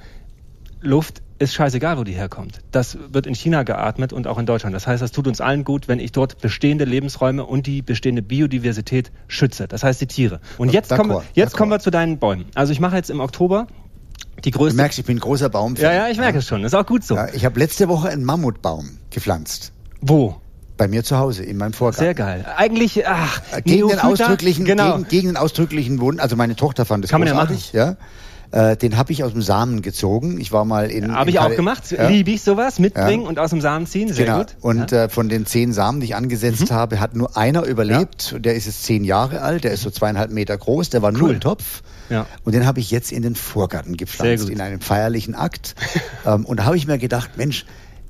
[0.81, 2.59] Luft ist scheißegal, wo die herkommt.
[2.71, 4.75] Das wird in China geatmet und auch in Deutschland.
[4.75, 8.21] Das heißt, das tut uns allen gut, wenn ich dort bestehende Lebensräume und die bestehende
[8.21, 9.67] Biodiversität schütze.
[9.67, 10.39] Das heißt die Tiere.
[10.57, 12.45] Und jetzt, kommen, jetzt kommen wir zu deinen Bäumen.
[12.55, 13.67] Also ich mache jetzt im Oktober
[14.43, 14.75] die größte.
[14.75, 15.75] Du merkst, ich bin ein großer Baum.
[15.75, 16.63] Ja, ja, ich merke es schon.
[16.63, 17.15] Ist auch gut so.
[17.15, 19.71] Ja, ich habe letzte Woche einen Mammutbaum gepflanzt.
[20.01, 20.35] Wo?
[20.75, 22.03] Bei mir zu Hause, in meinem Vorgarten.
[22.03, 22.45] Sehr geil.
[22.57, 24.97] Eigentlich, ach, gegen den ausdrücklichen, genau.
[24.97, 26.21] gegen, gegen den ausdrücklichen Wunsch.
[26.21, 27.73] Also meine Tochter fand das Kann großartig.
[27.73, 27.97] Man ja, machen.
[27.99, 28.07] ja.
[28.53, 30.39] Äh, den habe ich aus dem Samen gezogen.
[30.39, 31.07] Ich war mal in.
[31.07, 31.89] Ja, habe ich auch gemacht.
[31.89, 32.07] Ja.
[32.07, 32.77] Liebe ich sowas.
[32.77, 33.29] Mitbringen ja.
[33.29, 34.13] und aus dem Samen ziehen.
[34.13, 34.37] Sehr genau.
[34.37, 34.55] gut.
[34.61, 35.05] Und ja.
[35.05, 36.75] äh, von den zehn Samen, die ich angesetzt mhm.
[36.75, 38.35] habe, hat nur einer überlebt.
[38.37, 39.63] Der ist jetzt zehn Jahre alt.
[39.63, 40.91] Der ist so zweieinhalb Meter groß.
[40.91, 41.17] Der war cool.
[41.17, 41.81] nur im Topf.
[42.11, 42.27] Ja.
[42.43, 45.73] Und den habe ich jetzt in den Vorgarten gepflanzt, in einem feierlichen Akt.
[46.25, 47.65] ähm, und da habe ich mir gedacht, Mensch,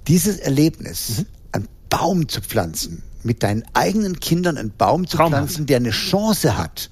[0.09, 1.25] dieses Erlebnis, mhm.
[1.53, 5.45] einen Baum zu pflanzen, mit deinen eigenen Kindern einen Baum zu Traumhaft.
[5.45, 6.89] pflanzen, der eine Chance hat,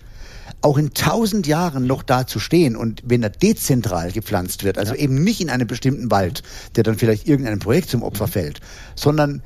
[0.62, 4.94] auch in tausend Jahren noch da zu stehen und wenn er dezentral gepflanzt wird, also
[4.94, 5.00] ja.
[5.00, 6.44] eben nicht in einem bestimmten Wald,
[6.76, 8.32] der dann vielleicht irgendeinem Projekt zum Opfer mhm.
[8.32, 8.60] fällt,
[8.96, 9.42] sondern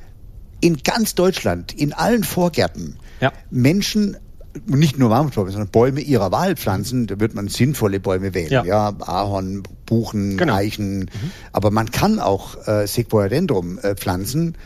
[0.60, 3.32] in ganz Deutschland, in allen Vorgärten, ja.
[3.50, 4.16] Menschen
[4.64, 8.50] nicht nur Mammutbäume, sondern Bäume ihrer Wahl pflanzen, da wird man sinnvolle Bäume wählen.
[8.50, 10.54] Ja, ja Ahorn, Buchen, genau.
[10.54, 11.00] Eichen.
[11.00, 11.30] Mhm.
[11.52, 14.56] Aber man kann auch äh, Sequoia dendrum äh, pflanzen.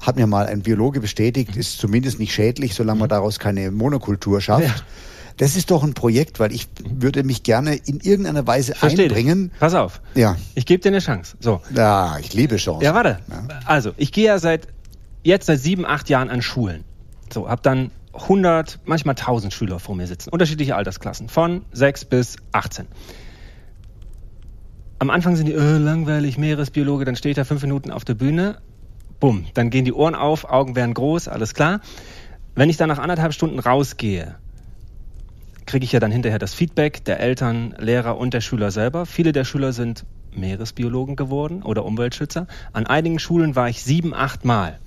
[0.00, 1.60] Hat mir mal ein Biologe bestätigt, mhm.
[1.60, 3.10] ist zumindest nicht schädlich, solange man mhm.
[3.10, 4.66] daraus keine Monokultur schafft.
[4.66, 4.74] Ja.
[5.38, 9.50] Das ist doch ein Projekt, weil ich würde mich gerne in irgendeiner Weise Versteh einbringen.
[9.50, 9.58] Dich.
[9.58, 10.00] Pass auf.
[10.14, 10.36] Ja.
[10.54, 11.36] Ich gebe dir eine Chance.
[11.40, 11.60] So.
[11.74, 12.84] Ja, ich liebe Chancen.
[12.84, 13.20] Ja, warte.
[13.30, 13.60] Ja.
[13.64, 14.68] Also, ich gehe ja seit
[15.22, 16.84] jetzt seit sieben, acht Jahren an Schulen.
[17.32, 20.30] So, hab dann 100, manchmal 1000 Schüler vor mir sitzen.
[20.30, 21.28] Unterschiedliche Altersklassen.
[21.28, 22.86] Von 6 bis 18.
[24.98, 28.14] Am Anfang sind die, äh, langweilig, Meeresbiologe, dann stehe ich da fünf Minuten auf der
[28.14, 28.58] Bühne.
[29.20, 31.80] Bumm, dann gehen die Ohren auf, Augen werden groß, alles klar.
[32.56, 34.36] Wenn ich dann nach anderthalb Stunden rausgehe,
[35.68, 39.04] kriege ich ja dann hinterher das Feedback der Eltern, Lehrer und der Schüler selber.
[39.04, 42.46] Viele der Schüler sind Meeresbiologen geworden oder Umweltschützer.
[42.72, 44.78] An einigen Schulen war ich sieben, acht Mal.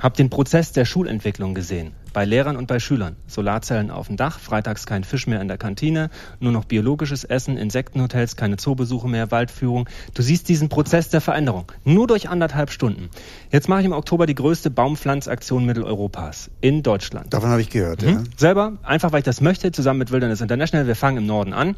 [0.00, 3.16] Hab den Prozess der Schulentwicklung gesehen bei Lehrern und bei Schülern.
[3.26, 7.56] Solarzellen auf dem Dach, freitags kein Fisch mehr in der Kantine, nur noch biologisches Essen,
[7.56, 9.88] Insektenhotels, keine Zoobesuche mehr, Waldführung.
[10.14, 11.70] Du siehst diesen Prozess der Veränderung.
[11.84, 13.10] Nur durch anderthalb Stunden.
[13.50, 17.32] Jetzt mache ich im Oktober die größte Baumpflanzaktion Mitteleuropas in Deutschland.
[17.32, 18.08] Davon habe ich gehört, mhm.
[18.08, 18.22] ja.
[18.36, 20.86] Selber, einfach weil ich das möchte, zusammen mit Wilderness International.
[20.86, 21.76] Wir fangen im Norden an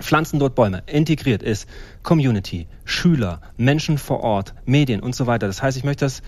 [0.00, 0.82] pflanzen dort Bäume.
[0.86, 1.68] Integriert ist
[2.02, 5.46] Community, Schüler, Menschen vor Ort, Medien und so weiter.
[5.46, 6.22] Das heißt, ich möchte das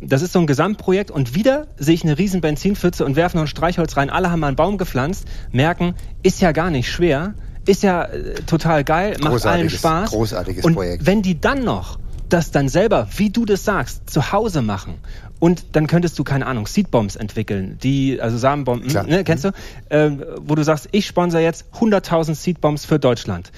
[0.00, 3.44] das ist so ein Gesamtprojekt und wieder sehe ich eine riesen Benzinpfütze und werfen noch
[3.44, 4.10] ein Streichholz rein.
[4.10, 7.34] Alle haben mal einen Baum gepflanzt, merken, ist ja gar nicht schwer,
[7.66, 10.10] ist ja äh, total geil, macht allen Spaß.
[10.10, 11.06] Großartiges und Projekt.
[11.06, 14.94] Wenn die dann noch das dann selber, wie du das sagst, zu Hause machen
[15.38, 19.52] und dann könntest du, keine Ahnung, Seedbombs entwickeln, die, also Samenbomben, ne, kennst mhm.
[19.88, 19.96] du?
[19.96, 23.50] Äh, wo du sagst, ich sponsere jetzt 100.000 Seedbombs für Deutschland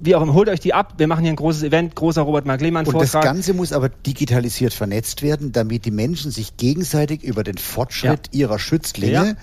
[0.00, 0.94] wie auch immer, holt euch die ab.
[0.98, 3.88] Wir machen hier ein großes Event, großer Robert Mark Lehmann Und das Ganze muss aber
[3.88, 8.40] digitalisiert vernetzt werden, damit die Menschen sich gegenseitig über den Fortschritt ja.
[8.40, 9.34] ihrer Schützlinge ja.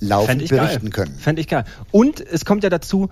[0.00, 1.06] laufend berichten geil.
[1.06, 1.18] können.
[1.18, 1.64] Fände ich geil.
[1.90, 3.08] Und es kommt ja dazu,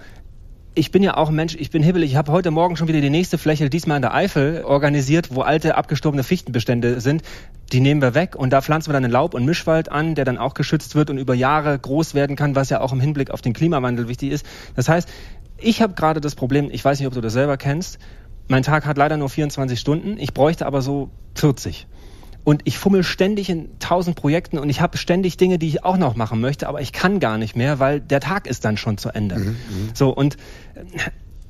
[0.76, 2.10] ich bin ja auch ein Mensch, ich bin hibbelig.
[2.10, 5.42] Ich habe heute Morgen schon wieder die nächste Fläche, diesmal in der Eifel, organisiert, wo
[5.42, 7.22] alte, abgestorbene Fichtenbestände sind.
[7.72, 10.24] Die nehmen wir weg und da pflanzen wir dann einen Laub- und Mischwald an, der
[10.24, 13.30] dann auch geschützt wird und über Jahre groß werden kann, was ja auch im Hinblick
[13.30, 14.44] auf den Klimawandel wichtig ist.
[14.74, 15.08] Das heißt,
[15.58, 17.98] ich habe gerade das Problem, ich weiß nicht, ob du das selber kennst,
[18.48, 21.86] mein Tag hat leider nur 24 Stunden, ich bräuchte aber so 40
[22.44, 25.96] und ich fummel ständig in tausend Projekten und ich habe ständig Dinge, die ich auch
[25.96, 28.98] noch machen möchte, aber ich kann gar nicht mehr, weil der Tag ist dann schon
[28.98, 29.36] zu Ende.
[29.36, 29.56] Mhm, mhm.
[29.94, 30.36] so und
[30.74, 30.80] äh,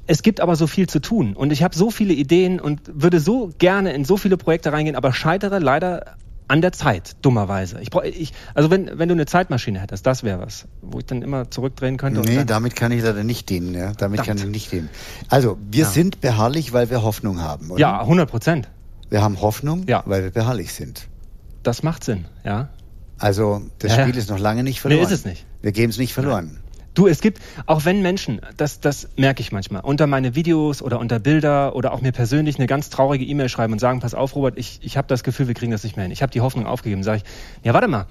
[0.07, 3.21] es gibt aber so viel zu tun und ich habe so viele Ideen und würde
[3.21, 6.17] so gerne in so viele Projekte reingehen, aber scheitere leider
[6.55, 7.81] an der Zeit, dummerweise.
[7.81, 11.21] Ich, ich, also wenn, wenn du eine Zeitmaschine hättest, das wäre was, wo ich dann
[11.21, 12.21] immer zurückdrehen könnte.
[12.21, 13.75] Nee, damit kann ich leider nicht dienen.
[13.75, 13.93] Ja?
[13.93, 14.29] Damit Dacht.
[14.29, 14.89] kann ich nicht dienen.
[15.29, 15.91] Also, wir ja.
[15.91, 17.81] sind beharrlich, weil wir Hoffnung haben, oder?
[17.81, 18.69] Ja, 100 Prozent.
[19.11, 20.05] Wir haben Hoffnung, ja.
[20.07, 21.09] weil wir beharrlich sind.
[21.65, 22.69] Das macht Sinn, ja.
[23.19, 25.01] Also das ja, Spiel ist noch lange nicht verloren.
[25.01, 25.45] Nee, ist es nicht.
[25.61, 26.61] Wir geben es nicht verloren.
[26.95, 31.01] Du, es gibt, auch wenn Menschen, das, das merke ich manchmal, unter meine Videos oder
[31.01, 34.37] unter Bilder oder auch mir persönlich eine ganz traurige E-Mail schreiben und sagen, pass auf,
[34.37, 36.13] Robert, ich, ich habe das Gefühl, wir kriegen das nicht mehr hin.
[36.13, 37.03] Ich habe die Hoffnung aufgegeben.
[37.03, 38.07] Sage ich, ja, warte mal,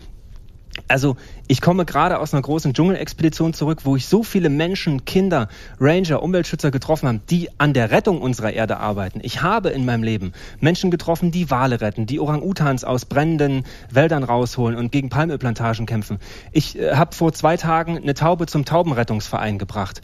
[0.87, 5.47] also ich komme gerade aus einer großen Dschungelexpedition zurück, wo ich so viele Menschen, Kinder,
[5.79, 9.19] Ranger, Umweltschützer getroffen habe, die an der Rettung unserer Erde arbeiten.
[9.23, 14.23] Ich habe in meinem Leben Menschen getroffen, die Wale retten, die Orang-Utans aus brennenden Wäldern
[14.23, 16.17] rausholen und gegen Palmölplantagen kämpfen.
[16.51, 20.01] Ich äh, habe vor zwei Tagen eine Taube zum Taubenrettungsverein gebracht.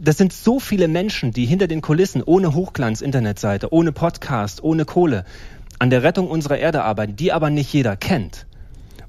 [0.00, 5.24] Das sind so viele Menschen, die hinter den Kulissen ohne Hochglanz-Internetseite, ohne Podcast, ohne Kohle
[5.78, 8.46] an der Rettung unserer Erde arbeiten, die aber nicht jeder kennt.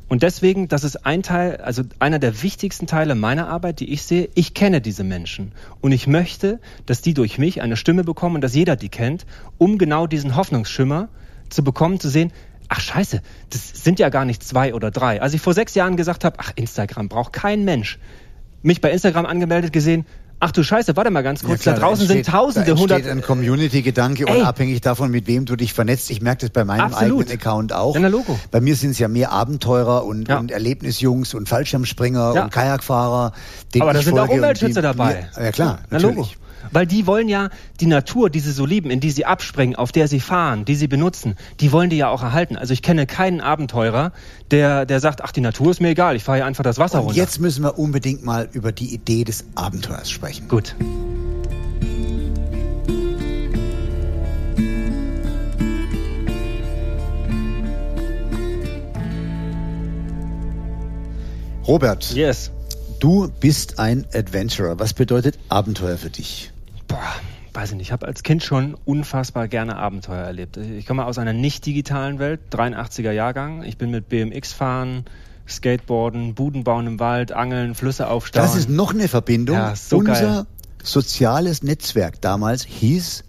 [0.07, 4.03] Und deswegen, das ist ein Teil, also einer der wichtigsten Teile meiner Arbeit, die ich
[4.03, 4.29] sehe.
[4.35, 5.53] Ich kenne diese Menschen.
[5.81, 9.25] Und ich möchte, dass die durch mich eine Stimme bekommen und dass jeder die kennt,
[9.57, 11.09] um genau diesen Hoffnungsschimmer
[11.49, 12.31] zu bekommen, zu sehen,
[12.69, 15.21] ach scheiße, das sind ja gar nicht zwei oder drei.
[15.21, 17.99] Als ich vor sechs Jahren gesagt habe, ach, Instagram braucht kein Mensch,
[18.61, 20.05] mich bei Instagram angemeldet gesehen,
[20.45, 21.63] Ach du Scheiße, warte mal ganz kurz.
[21.63, 23.07] Ja, klar, da draußen da entsteht, sind Tausende, da hundert.
[23.07, 26.09] ein Community-Gedanke unabhängig davon, mit wem du dich vernetzt.
[26.11, 27.21] Ich merke das bei meinem Absolut.
[27.21, 27.95] eigenen Account auch.
[27.95, 28.37] Ja, Logo.
[28.51, 30.39] Bei mir sind es ja mehr Abenteurer und, ja.
[30.39, 33.31] und Erlebnisjungs und Fallschirmspringer und Kajakfahrer.
[33.79, 35.27] Aber da sind auch Umweltschützer dabei.
[35.37, 36.17] Mir, ja klar, Na, natürlich.
[36.17, 36.29] Logo.
[36.73, 39.91] Weil die wollen ja die Natur, die sie so lieben, in die sie abspringen, auf
[39.91, 42.57] der sie fahren, die sie benutzen, die wollen die ja auch erhalten.
[42.57, 44.11] Also ich kenne keinen Abenteurer,
[44.49, 46.99] der, der sagt, ach, die Natur ist mir egal, ich fahre hier einfach das Wasser
[46.99, 47.17] Und runter.
[47.19, 50.47] Jetzt müssen wir unbedingt mal über die Idee des Abenteuers sprechen.
[50.47, 50.75] Gut.
[61.67, 62.13] Robert.
[62.13, 62.51] Yes.
[62.99, 64.79] Du bist ein Adventurer.
[64.79, 66.52] Was bedeutet Abenteuer für dich?
[66.87, 66.99] Boah,
[67.53, 67.87] weiß ich nicht.
[67.87, 70.57] Ich habe als Kind schon unfassbar gerne Abenteuer erlebt.
[70.57, 73.63] Ich komme aus einer nicht digitalen Welt, 83er Jahrgang.
[73.63, 75.05] Ich bin mit BMX fahren,
[75.47, 78.43] Skateboarden, Buden bauen im Wald, Angeln, Flüsse aufstauen.
[78.43, 79.55] Das ist noch eine Verbindung.
[79.55, 80.45] Ja, so Unser geil.
[80.83, 83.23] soziales Netzwerk damals hieß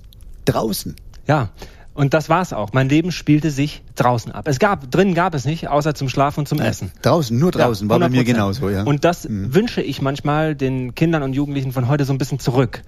[0.44, 0.96] draußen.
[1.26, 1.50] Ja,
[1.94, 2.72] und das war's auch.
[2.72, 4.48] Mein Leben spielte sich draußen ab.
[4.48, 6.90] Es gab, drinnen gab es nicht, außer zum Schlafen und zum Essen.
[7.02, 8.82] Draußen, nur draußen, ja, war bei mir genauso, ja.
[8.82, 9.54] Und das mhm.
[9.54, 12.82] wünsche ich manchmal den Kindern und Jugendlichen von heute so ein bisschen zurück.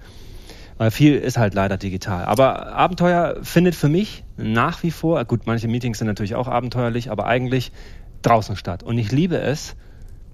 [0.77, 2.25] Weil viel ist halt leider digital.
[2.25, 7.09] Aber Abenteuer findet für mich nach wie vor, gut, manche Meetings sind natürlich auch abenteuerlich,
[7.09, 7.71] aber eigentlich
[8.21, 8.83] draußen statt.
[8.83, 9.75] Und ich liebe es,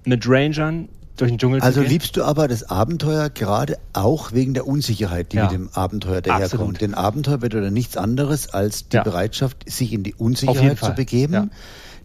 [0.04, 1.84] mit Rangern durch den Dschungel also zu gehen.
[1.86, 5.44] Also liebst du aber das Abenteuer gerade auch wegen der Unsicherheit, die ja.
[5.44, 6.80] mit dem Abenteuer daherkommt.
[6.80, 9.02] Denn Abenteuer bedeutet nichts anderes als die ja.
[9.02, 11.32] Bereitschaft, sich in die Unsicherheit zu begeben.
[11.32, 11.48] Ja.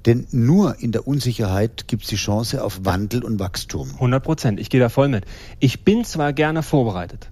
[0.06, 3.92] Denn nur in der Unsicherheit gibt es die Chance auf Wandel und Wachstum.
[3.96, 5.26] 100 Prozent, ich gehe da voll mit.
[5.60, 7.28] Ich bin zwar gerne vorbereitet.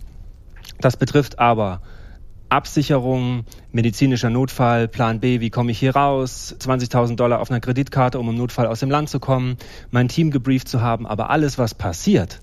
[0.79, 1.81] Das betrifft aber
[2.49, 8.19] Absicherung, medizinischer Notfall, Plan B, wie komme ich hier raus, 20.000 Dollar auf einer Kreditkarte,
[8.19, 9.57] um im Notfall aus dem Land zu kommen,
[9.91, 12.39] mein Team gebrieft zu haben, aber alles, was passiert,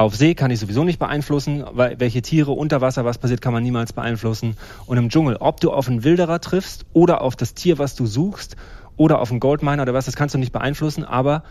[0.00, 3.52] auf See kann ich sowieso nicht beeinflussen, weil welche Tiere unter Wasser, was passiert, kann
[3.52, 4.56] man niemals beeinflussen.
[4.86, 8.06] Und im Dschungel, ob du auf einen Wilderer triffst oder auf das Tier, was du
[8.06, 8.56] suchst,
[8.96, 11.42] oder auf einen Goldminer oder was, das kannst du nicht beeinflussen, aber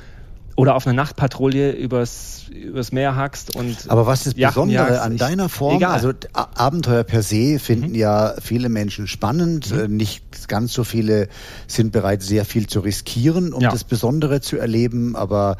[0.59, 3.85] oder auf eine Nachtpatrouille übers, übers Meer hackst und.
[3.87, 5.77] Aber was ist das Besondere an deiner Form?
[5.77, 5.93] Egal.
[5.93, 7.95] Also Abenteuer per se finden mhm.
[7.95, 9.71] ja viele Menschen spannend.
[9.71, 9.79] Mhm.
[9.79, 11.29] Äh, nicht ganz so viele
[11.67, 13.71] sind bereit, sehr viel zu riskieren, um ja.
[13.71, 15.15] das Besondere zu erleben.
[15.15, 15.55] Aber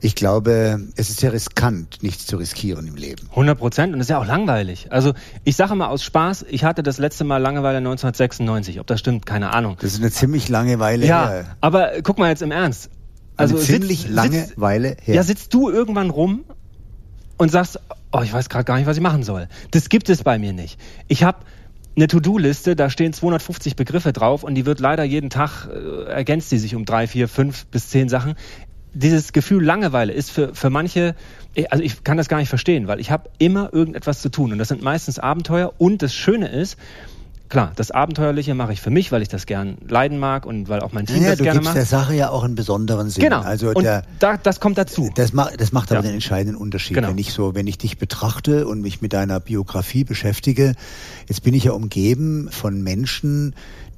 [0.00, 3.28] ich glaube, es ist sehr riskant, nichts zu riskieren im Leben.
[3.30, 4.88] 100 Prozent und es ist ja auch langweilig.
[4.90, 5.12] Also
[5.44, 8.80] ich sage mal aus Spaß, ich hatte das letzte Mal Langeweile 1996.
[8.80, 9.76] Ob das stimmt, keine Ahnung.
[9.80, 11.56] Das ist eine ziemlich lange Weile ja, her.
[11.60, 12.90] Aber guck mal jetzt im Ernst.
[13.40, 15.14] Also eine ziemlich sitz, lange sitz, Weile her.
[15.14, 16.44] Ja, sitzt du irgendwann rum
[17.36, 17.80] und sagst,
[18.12, 19.48] oh, ich weiß gerade gar nicht, was ich machen soll.
[19.70, 20.78] Das gibt es bei mir nicht.
[21.08, 21.38] Ich habe
[21.96, 26.52] eine To-Do-Liste, da stehen 250 Begriffe drauf und die wird leider jeden Tag, äh, ergänzt
[26.52, 28.34] die sich um drei, vier, fünf bis zehn Sachen.
[28.92, 31.14] dieses Gefühl Langeweile ist für, für manche,
[31.70, 34.58] also ich kann das gar nicht verstehen, weil ich habe immer irgendetwas zu tun und
[34.58, 36.76] das sind meistens Abenteuer und das Schöne ist,
[37.50, 40.80] klar, das Abenteuerliche mache ich für mich, weil ich das gern leiden mag und weil
[40.80, 41.74] auch mein Team naja, das gerne macht.
[41.74, 43.24] Du gibst der Sache ja auch einen besonderen Sinn.
[43.24, 43.40] Genau.
[43.40, 45.10] Also und der, da, das kommt dazu.
[45.14, 46.02] Das, ma das macht aber Ja.
[46.08, 46.94] den entscheidenden Unterschied.
[46.94, 47.08] Genau.
[47.08, 50.74] Wenn ich so, wenn ich dich betrachte und mich mit deiner Biografie beschäftige,
[51.28, 53.54] jetzt bin ich ja umgeben von Menschen,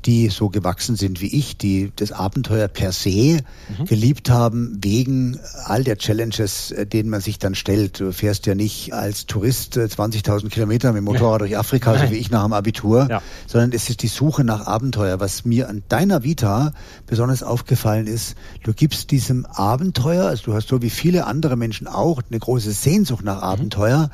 [0.07, 3.39] die so gewachsen sind wie ich, die das Abenteuer per se
[3.79, 3.85] Mhm.
[3.87, 8.01] geliebt haben, wegen all der Challenges, äh, denen man sich dann stellt.
[8.01, 12.01] Du fährst ja nicht als Tourist äh, 20.000 Kilometer mit dem Motorrad durch Afrika, so
[12.01, 12.11] Nein.
[12.13, 13.23] wie ich nach dem Abitur, Ja.
[13.47, 15.21] sondern es ist die Suche nach Abenteuer.
[15.21, 16.73] Was mir an deiner Vita
[17.07, 18.35] besonders aufgefallen ist,
[18.65, 22.73] du gibst diesem Abenteuer, also du hast so wie viele andere Menschen auch eine große
[22.73, 24.11] Sehnsucht nach Abenteuer,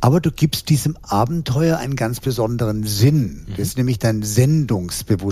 [0.00, 3.46] aber du gibst diesem Abenteuer einen ganz besonderen Sinn.
[3.50, 5.25] Das ist nämlich dein Sendungsbewusstsein.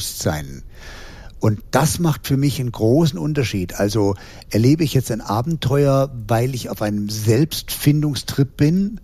[1.41, 3.79] Und das macht für mich einen großen Unterschied.
[3.79, 4.15] Also
[4.51, 9.01] erlebe ich jetzt ein Abenteuer, weil ich auf einem Selbstfindungstrip bin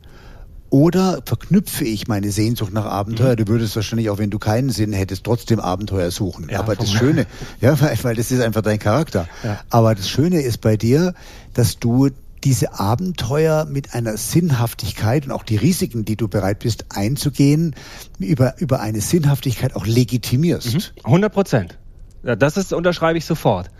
[0.71, 3.37] oder verknüpfe ich meine Sehnsucht nach Abenteuer?
[3.37, 6.49] Du würdest wahrscheinlich auch, wenn du keinen Sinn hättest, trotzdem Abenteuer suchen.
[6.49, 7.27] Ja, Aber das Schöne,
[7.61, 9.29] ja, weil, weil das ist einfach dein Charakter.
[9.43, 9.61] Ja.
[9.69, 11.15] Aber das Schöne ist bei dir,
[11.55, 12.09] dass du
[12.45, 17.75] diese Abenteuer mit einer Sinnhaftigkeit und auch die Risiken, die du bereit bist einzugehen,
[18.19, 20.95] über, über eine Sinnhaftigkeit auch legitimierst.
[21.05, 21.79] 100 Prozent.
[22.23, 23.71] Ja, das ist, unterschreibe ich sofort.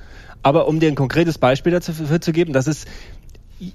[0.43, 2.87] Aber um dir ein konkretes Beispiel dafür zu geben, das ist,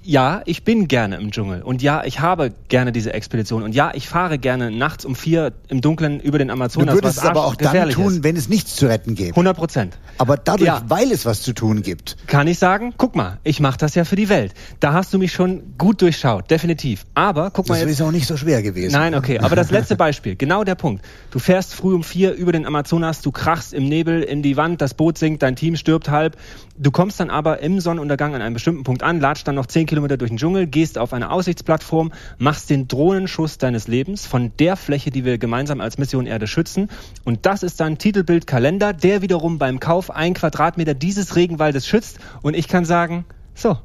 [0.02, 3.92] ja, ich bin gerne im Dschungel und ja, ich habe gerne diese Expedition und ja,
[3.94, 6.94] ich fahre gerne nachts um vier im Dunkeln über den Du Amazonas.
[6.94, 8.24] würdest es aber auch dann tun, ist.
[8.24, 9.30] wenn es nichts zu retten gäbe.
[9.30, 9.96] 100 Prozent.
[10.18, 10.82] Aber dadurch, Ja.
[10.88, 14.04] weil es was zu tun gibt, Kann ich sagen, guck mal, ich mache das ja
[14.04, 14.54] für die Welt.
[14.80, 17.06] Da hast du mich schon gut durchschaut, definitiv.
[17.14, 18.00] Aber guck mal das jetzt.
[18.00, 18.92] ist auch nicht so schwer gewesen.
[18.92, 21.04] Nein, okay, aber das letzte Beispiel, genau der Punkt.
[21.30, 24.80] Du fährst früh um vier über den Amazonas, du krachst im Nebel in die Wand,
[24.80, 26.36] das Boot sinkt, dein Team stirbt halb.
[26.76, 29.84] Du kommst dann aber im Sonnenuntergang an einem bestimmten Punkt an, latscht dann noch zehn
[29.84, 34.74] Kilometer durch den Dschungel, gehst auf eine Aussichtsplattform, machst den Drohnenschuss deines Lebens von der
[34.74, 36.88] Fläche, die wir gemeinsam als Mission Erde schützen.
[37.24, 42.20] Und das ist dann Titelbild Kalender, der wiederum beim Kauf ein Quadratmeter dieses Regenwaldes schützt.
[42.40, 43.76] Und ich kann sagen, so,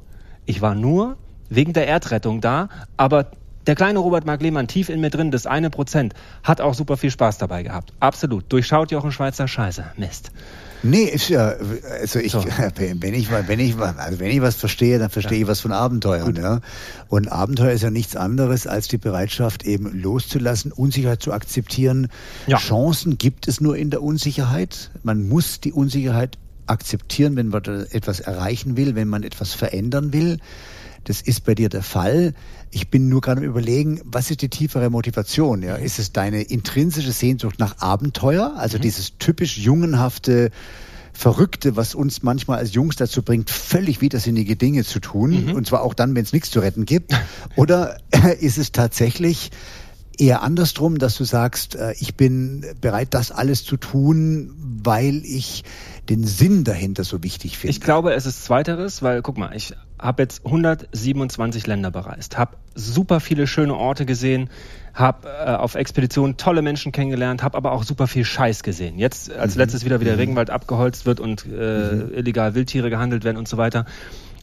[0.45, 1.17] ich war nur
[1.49, 3.31] wegen der Erdrettung da, aber
[3.67, 6.95] der kleine Robert Mark Lehmann tief in mir drin, das eine Prozent, hat auch super
[6.95, 7.91] viel Spaß dabei gehabt.
[7.99, 8.45] Absolut.
[8.47, 9.83] Durchschaut Jochen Schweizer Scheiße.
[9.97, 10.31] Mist.
[10.83, 11.55] Nee, ist ja,
[11.99, 12.43] also ich, So.
[12.75, 15.59] wenn ich mal, wenn ich mal, also wenn ich was verstehe, dann verstehe ich was
[15.59, 16.59] von Abenteuern, ja.
[17.07, 22.07] Und Abenteuer ist ja nichts anderes als die Bereitschaft eben loszulassen, Unsicherheit zu akzeptieren.
[22.47, 22.57] Ja.
[22.57, 24.91] Chancen gibt es nur in der Unsicherheit.
[25.03, 30.39] Man muss die Unsicherheit akzeptieren, wenn man etwas erreichen will, wenn man etwas verändern will.
[31.03, 32.33] Das ist bei dir der Fall.
[32.69, 35.63] Ich bin nur gerade am überlegen, was ist die tiefere Motivation?
[35.63, 35.75] Ja?
[35.75, 38.53] Ist es deine intrinsische Sehnsucht nach Abenteuer?
[38.57, 40.51] Also dieses typisch jungenhafte,
[41.13, 45.51] Verrückte, was uns manchmal als Jungs dazu bringt, völlig widersinnige Dinge zu tun.
[45.51, 47.13] Und zwar auch dann, wenn es nichts zu retten gibt.
[47.55, 47.97] Oder
[48.39, 49.51] ist es tatsächlich
[50.17, 54.53] eher andersrum, dass du sagst, äh, ich bin bereit, das alles zu tun,
[54.83, 55.63] weil ich
[56.09, 57.71] den Sinn dahinter so wichtig finde?
[57.71, 62.57] Ich glaube, es ist zweiteres, weil guck mal, ich habe jetzt 127 Länder bereist, habe
[62.73, 64.49] super viele schöne Orte gesehen,
[64.93, 68.97] habe äh, auf Expeditionen tolle Menschen kennengelernt, habe aber auch super viel Scheiß gesehen.
[68.97, 73.37] Jetzt als letztes wieder, wie der Regenwald abgeholzt wird und äh, illegal Wildtiere gehandelt werden
[73.37, 73.85] und so weiter.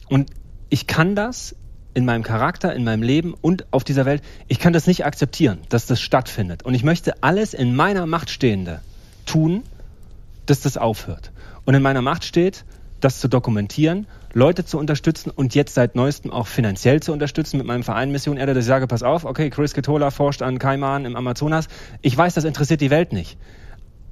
[0.07, 0.31] Und
[0.69, 1.55] ich kann das
[1.99, 5.59] in meinem Charakter, in meinem Leben und auf dieser Welt, ich kann das nicht akzeptieren,
[5.67, 6.63] dass das stattfindet.
[6.63, 8.79] Und ich möchte alles in meiner Macht Stehende
[9.25, 9.63] tun,
[10.45, 11.31] dass das aufhört.
[11.65, 12.63] Und in meiner Macht steht,
[13.01, 17.67] das zu dokumentieren, Leute zu unterstützen und jetzt seit neuestem auch finanziell zu unterstützen mit
[17.67, 21.05] meinem Verein Mission Erde, dass ich sage, pass auf, okay, Chris Ketola forscht an Kaimanen
[21.05, 21.67] im Amazonas.
[22.01, 23.37] Ich weiß, das interessiert die Welt nicht.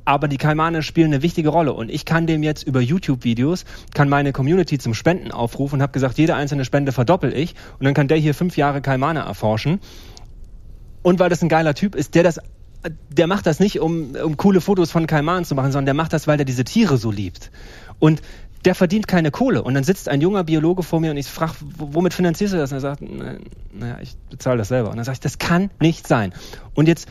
[0.07, 4.07] Aber die Kaimane spielen eine wichtige Rolle und ich kann dem jetzt über YouTube-Videos, kann
[4.07, 7.93] meine Community zum Spenden aufrufen und habe gesagt, jede einzelne Spende verdoppel ich und dann
[7.93, 9.81] kann der hier fünf Jahre Kaimane erforschen.
[11.01, 12.39] Und weil das ein geiler Typ ist, der das,
[13.09, 16.13] der macht das nicht, um, um coole Fotos von Kaimanen zu machen, sondern der macht
[16.13, 17.51] das, weil er diese Tiere so liebt.
[17.99, 18.21] Und
[18.63, 19.61] der verdient keine Kohle.
[19.61, 22.71] Und dann sitzt ein junger Biologe vor mir und ich frage, womit finanzierst du das?
[22.71, 24.89] Und er sagt, naja, ich bezahle das selber.
[24.89, 26.33] Und dann sage ich, das kann nicht sein.
[26.73, 27.07] Und jetzt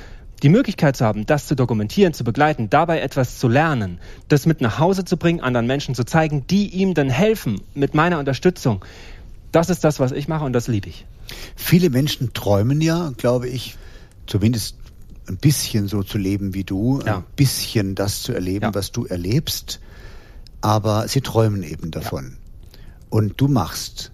[0.47, 4.61] die Möglichkeit zu haben, das zu dokumentieren, zu begleiten, dabei etwas zu lernen, das mit
[4.61, 8.84] nach Hause zu bringen, anderen Menschen zu zeigen, die ihm dann helfen mit meiner Unterstützung,
[9.51, 11.05] das ist das, was ich mache und das liebe ich.
[11.57, 13.76] Viele Menschen träumen ja, glaube ich,
[14.28, 14.76] zumindest
[15.26, 17.16] ein bisschen so zu leben wie du, Ja.
[17.16, 18.74] ein bisschen das zu erleben, Ja.
[18.76, 19.80] was du erlebst,
[20.61, 22.36] aber sie träumen eben davon.
[23.11, 24.12] Und du machst.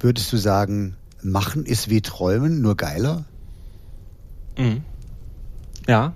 [0.00, 3.24] Würdest du sagen, machen ist wie träumen, nur geiler?
[4.58, 4.82] Mhm.
[5.86, 6.14] Ja,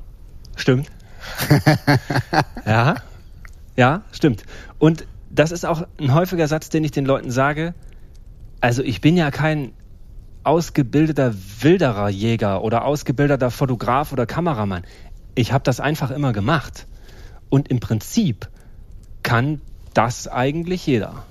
[0.56, 0.90] stimmt.
[2.66, 2.96] ja,
[3.76, 4.44] ja, stimmt.
[4.78, 7.74] Und das ist auch ein häufiger Satz, den ich den Leuten sage.
[8.60, 9.72] Also ich bin ja kein
[10.44, 14.84] ausgebildeter Wildererjäger oder ausgebildeter Fotograf oder Kameramann.
[15.34, 16.86] Ich habe das einfach immer gemacht.
[17.48, 18.48] Und im Prinzip
[19.22, 19.60] kann
[19.92, 21.24] das eigentlich jeder.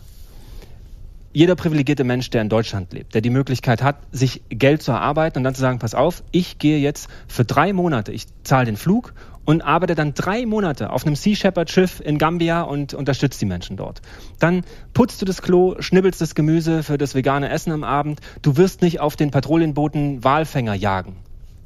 [1.36, 5.40] Jeder privilegierte Mensch, der in Deutschland lebt, der die Möglichkeit hat, sich Geld zu erarbeiten
[5.40, 8.78] und dann zu sagen, pass auf, ich gehe jetzt für drei Monate, ich zahle den
[8.78, 9.14] Flug
[9.44, 13.48] und arbeite dann drei Monate auf einem Sea Shepherd Schiff in Gambia und unterstütze die
[13.48, 14.02] Menschen dort.
[14.40, 14.64] Dann
[14.94, 18.22] putzt du das Klo, schnibbelst das Gemüse für das vegane Essen am Abend.
[18.42, 21.18] Du wirst nicht auf den Patrouillenbooten Walfänger jagen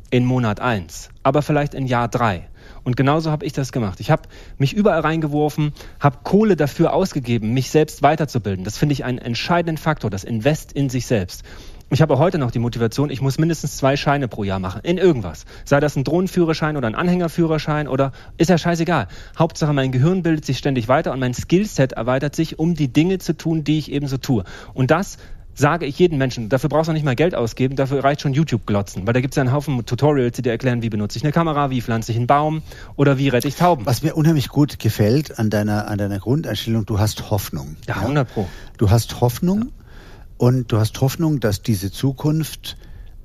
[0.09, 2.48] in Monat eins, aber vielleicht in Jahr drei.
[2.83, 3.99] Und genauso habe ich das gemacht.
[3.99, 4.23] Ich habe
[4.57, 8.63] mich überall reingeworfen, habe Kohle dafür ausgegeben, mich selbst weiterzubilden.
[8.63, 11.43] Das finde ich einen entscheidenden Faktor, das Invest in sich selbst.
[11.91, 14.99] Ich habe heute noch die Motivation, ich muss mindestens zwei Scheine pro Jahr machen, in
[14.99, 15.45] irgendwas.
[15.65, 19.07] Sei das ein Drohnenführerschein oder ein Anhängerführerschein oder ist ja scheißegal.
[19.39, 23.17] Hauptsache mein Gehirn bildet sich ständig weiter und mein Skillset erweitert sich, um die Dinge
[23.17, 24.43] zu tun, die ich eben so tue.
[24.75, 25.17] Und das
[25.59, 28.65] sage ich jedem Menschen, dafür brauchst du nicht mal Geld ausgeben, dafür reicht schon YouTube
[28.65, 31.23] glotzen, weil da gibt es ja einen Haufen Tutorials, die dir erklären, wie benutze ich
[31.23, 32.63] eine Kamera, wie pflanze ich einen Baum
[32.95, 33.85] oder wie rette ich Tauben.
[33.85, 37.75] Was mir unheimlich gut gefällt an deiner, an deiner Grundeinstellung, du hast Hoffnung.
[37.87, 38.47] Ja, 100 Pro.
[38.77, 39.59] Du hast Hoffnung.
[39.59, 39.79] Ja
[40.39, 42.77] und du hast Hoffnung, dass diese Zukunft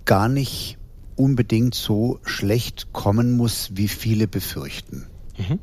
[0.04, 0.78] gar nicht
[1.16, 5.06] unbedingt so schlecht kommen muss, wie viele befürchten.
[5.38, 5.60] Mhm.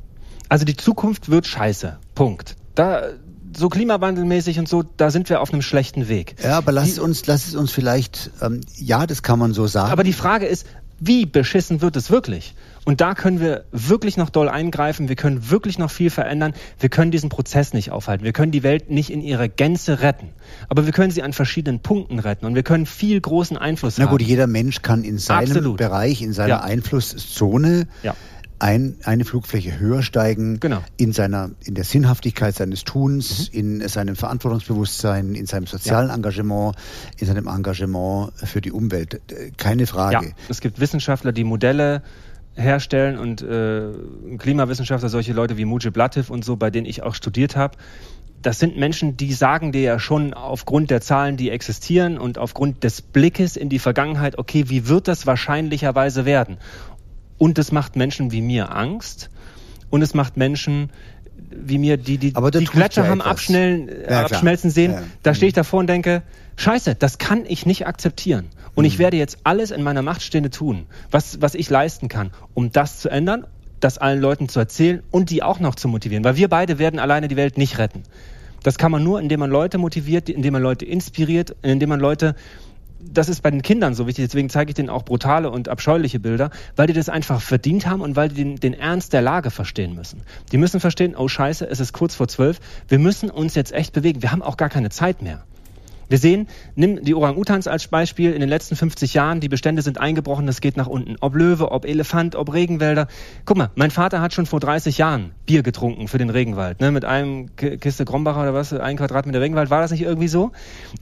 [0.48, 2.00] Also die Zukunft wird scheiße.
[2.16, 2.56] Punkt.
[2.74, 3.10] Da,
[3.56, 6.36] so klimawandelmäßig und so, da sind wir auf einem schlechten Weg.
[6.44, 9.68] Ja, aber lass die, uns, lass es uns vielleicht, ähm, ja, das kann man so
[9.68, 9.92] sagen.
[9.92, 10.66] Aber die Frage ist,
[11.00, 12.54] wie beschissen wird es wirklich?
[12.86, 15.10] Und da können wir wirklich noch doll eingreifen.
[15.10, 16.54] Wir können wirklich noch viel verändern.
[16.80, 18.24] Wir können diesen Prozess nicht aufhalten.
[18.24, 20.30] Wir können die Welt nicht in ihrer Gänze retten.
[20.70, 22.46] Aber wir können sie an verschiedenen Punkten retten.
[22.46, 24.12] Und wir können viel großen Einfluss Na haben.
[24.12, 25.78] Na gut, jeder Mensch kann in seinem Absolut.
[25.78, 26.62] Bereich, in seiner ja.
[26.62, 28.16] Einflusszone ja
[28.62, 30.84] ein, eine Flugfläche höher steigen genau.
[30.98, 33.82] in seiner in der Sinnhaftigkeit seines Tuns, mhm.
[33.82, 36.16] in seinem Verantwortungsbewusstsein, in seinem sozialen ja.
[36.16, 36.76] Engagement,
[37.18, 39.20] in seinem Engagement für die Umwelt.
[39.58, 40.28] Keine Frage.
[40.28, 42.04] Ja, es gibt Wissenschaftler, die Modelle
[42.54, 43.90] herstellen und äh,
[44.38, 47.78] Klimawissenschaftler, solche Leute wie Mujib Latif und so, bei denen ich auch studiert habe.
[48.42, 52.84] Das sind Menschen, die sagen dir ja schon aufgrund der Zahlen, die existieren und aufgrund
[52.84, 56.58] des Blickes in die Vergangenheit, okay, wie wird das wahrscheinlicherweise werden?
[57.42, 59.32] Und es macht Menschen wie mir Angst.
[59.90, 60.92] Und es macht Menschen
[61.50, 64.92] wie mir, die die, die Gletscher haben abschnellen, ja, abschmelzen sehen.
[64.92, 65.02] Ja.
[65.24, 66.22] Da stehe ich davor und denke,
[66.58, 68.46] scheiße, das kann ich nicht akzeptieren.
[68.76, 68.90] Und mhm.
[68.90, 72.72] ich werde jetzt alles in meiner Macht Stehende tun, was, was ich leisten kann, um
[72.72, 73.48] das zu ändern,
[73.80, 76.24] das allen Leuten zu erzählen und die auch noch zu motivieren.
[76.24, 78.04] Weil wir beide werden alleine die Welt nicht retten.
[78.62, 82.36] Das kann man nur, indem man Leute motiviert, indem man Leute inspiriert, indem man Leute
[83.10, 86.20] das ist bei den Kindern so wichtig, deswegen zeige ich denen auch brutale und abscheuliche
[86.20, 89.52] Bilder, weil die das einfach verdient haben und weil die den, den, Ernst der Lage
[89.52, 90.22] verstehen müssen.
[90.52, 93.94] Die müssen verstehen, oh scheiße, es ist kurz vor zwölf, wir müssen uns jetzt echt
[93.94, 95.44] bewegen, wir haben auch gar keine Zeit mehr.
[96.12, 99.98] Wir sehen, nimm die Orang-Utans als Beispiel, in den letzten 50 Jahren, die Bestände sind
[99.98, 101.16] eingebrochen, das geht nach unten.
[101.22, 103.08] Ob Löwe, ob Elefant, ob Regenwälder.
[103.46, 106.92] Guck mal, mein Vater hat schon vor 30 Jahren Bier getrunken für den Regenwald, ne,
[106.92, 110.52] mit einem Kiste Krombacher oder was, ein Quadratmeter Regenwald, war das nicht irgendwie so?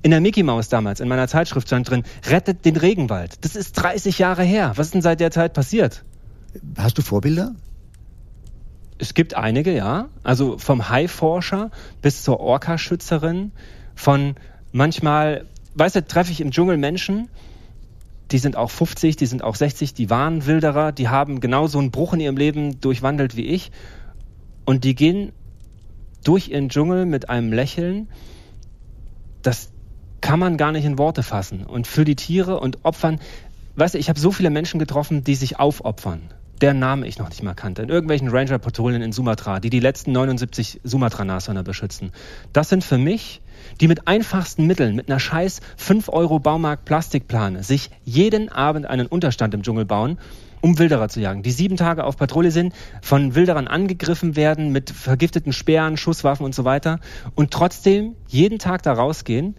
[0.04, 3.44] In der Mickey Maus damals, in meiner Zeitschrift stand drin, rettet den Regenwald.
[3.44, 4.74] Das ist 30 Jahre her.
[4.76, 6.04] Was ist denn seit der Zeit passiert?
[6.78, 7.56] Hast du Vorbilder?
[9.00, 10.10] Es gibt einige, ja.
[10.22, 11.72] Also vom Haiforscher
[12.04, 13.54] bis zur Orca-Schützerin,
[13.96, 14.36] von
[14.72, 15.46] manchmal,
[15.76, 17.30] weißt du, treffe ich im Dschungel Menschen,
[18.32, 21.92] die sind auch 50, die sind auch 60, die waren Wilderer, die haben genauso einen
[21.92, 23.72] Bruch in ihrem Leben durchwandelt wie ich.
[24.66, 25.32] Und die gehen
[26.24, 28.08] durch ihren Dschungel mit einem Lächeln,
[29.42, 29.72] das
[30.22, 31.66] kann man gar nicht in Worte fassen.
[31.66, 33.20] Und für die Tiere und Opfern,
[33.78, 36.22] weißt du, ich habe so viele Menschen getroffen, die sich aufopfern
[36.62, 40.12] deren Namen ich noch nicht mal kannte, in irgendwelchen Ranger-Patrouillen in Sumatra, die die letzten
[40.12, 42.12] 79 Sumatra-Nashörner beschützen.
[42.54, 43.42] Das sind für mich,
[43.82, 49.08] die mit einfachsten Mitteln, mit einer scheiß 5 Euro Baumarkt Plastikplane, sich jeden Abend einen
[49.08, 50.18] Unterstand im Dschungel bauen,
[50.62, 54.90] um Wilderer zu jagen, die sieben Tage auf Patrouille sind, von Wilderern angegriffen werden mit
[54.90, 57.00] vergifteten Speeren, Schusswaffen und so weiter
[57.36, 59.56] und trotzdem jeden Tag da rausgehen,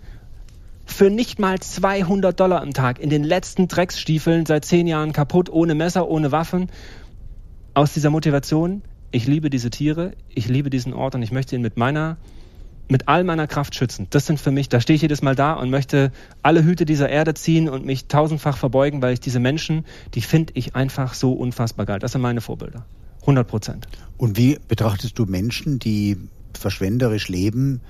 [0.93, 5.51] für nicht mal 200 Dollar am Tag in den letzten Drecksstiefeln seit zehn Jahren kaputt,
[5.51, 6.71] ohne Messer, ohne Waffen.
[7.75, 11.63] Aus dieser Motivation, ich liebe diese Tiere, ich liebe diesen Ort und ich möchte ihn
[11.63, 12.17] mit meiner,
[12.89, 14.09] mit all meiner Kraft schützen.
[14.11, 16.13] Das sind für mich, da stehe ich jedes Mal da und möchte
[16.43, 20.53] alle Hüte dieser Erde ziehen und mich tausendfach verbeugen, weil ich diese Menschen, die finde
[20.57, 22.01] ich einfach so unfassbar geil.
[22.01, 22.85] Das sind meine Vorbilder.
[23.23, 23.89] 100 Prozent.
[24.17, 26.17] Und wie betrachtest du Menschen, die
[26.59, 27.81] verschwenderisch leben,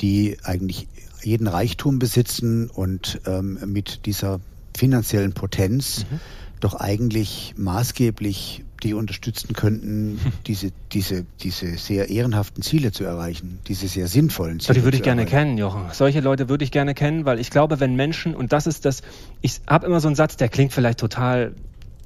[0.00, 0.88] die eigentlich
[1.22, 4.40] jeden Reichtum besitzen und ähm, mit dieser
[4.76, 6.20] finanziellen Potenz mhm.
[6.60, 13.88] doch eigentlich maßgeblich die unterstützen könnten, diese, diese, diese sehr ehrenhaften Ziele zu erreichen, diese
[13.88, 14.78] sehr sinnvollen Ziele.
[14.78, 15.36] Die würde ich gerne erreichen.
[15.36, 15.86] kennen, Jochen.
[15.92, 19.02] Solche Leute würde ich gerne kennen, weil ich glaube, wenn Menschen, und das ist das,
[19.40, 21.54] ich habe immer so einen Satz, der klingt vielleicht total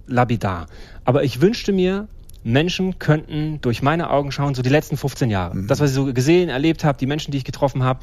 [0.06, 0.66] labidar,
[1.04, 2.08] aber ich wünschte mir,
[2.42, 5.54] Menschen könnten durch meine Augen schauen, so die letzten 15 Jahre.
[5.54, 5.66] Mhm.
[5.66, 8.00] Das, was ich so gesehen, erlebt habe, die Menschen, die ich getroffen habe,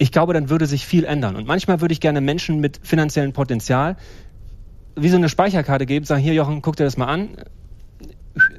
[0.00, 1.36] ich glaube, dann würde sich viel ändern.
[1.36, 3.96] Und manchmal würde ich gerne Menschen mit finanziellem Potenzial
[4.96, 7.28] wie so eine Speicherkarte geben, sagen, hier Jochen, guck dir das mal an.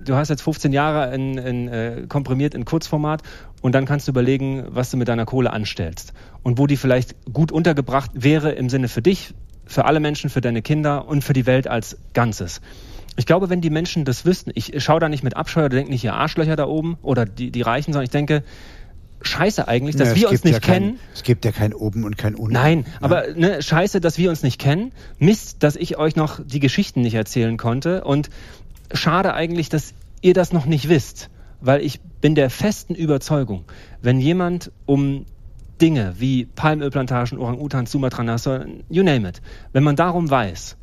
[0.06, 3.24] Du hast jetzt 15 Jahre in, in, äh, komprimiert in Kurzformat
[3.62, 6.14] und dann kannst du überlegen, was du mit deiner Kohle anstellst
[6.44, 9.34] und wo die vielleicht gut untergebracht wäre im Sinne für dich,
[9.66, 12.62] für alle Menschen, für deine Kinder und für die Welt als Ganzes.
[13.18, 15.92] Ich glaube, wenn die Menschen das wüssten, ich schaue da nicht mit Abscheu oder denke
[15.92, 18.44] nicht, ihr Arschlöcher da oben oder die, die Reichen, sondern ich denke,
[19.22, 20.98] scheiße eigentlich, dass ja, wir uns nicht ja kennen.
[20.98, 22.54] Kein, es gibt ja kein Oben und kein Unten.
[22.54, 22.94] Nein, ja.
[23.02, 24.92] aber ne, scheiße, dass wir uns nicht kennen.
[25.20, 28.04] Mist, dass ich euch noch die Geschichten nicht erzählen konnte.
[28.04, 28.30] Und
[28.94, 31.30] schade eigentlich, dass ihr das noch nicht wisst.
[31.60, 33.66] Weil ich bin der festen Überzeugung,
[34.02, 35.26] wenn jemand um
[35.80, 39.42] Dinge wie Palmölplantagen, Orang-Utans, Sumatra, you name it,
[39.74, 40.78] wenn man darum weiß,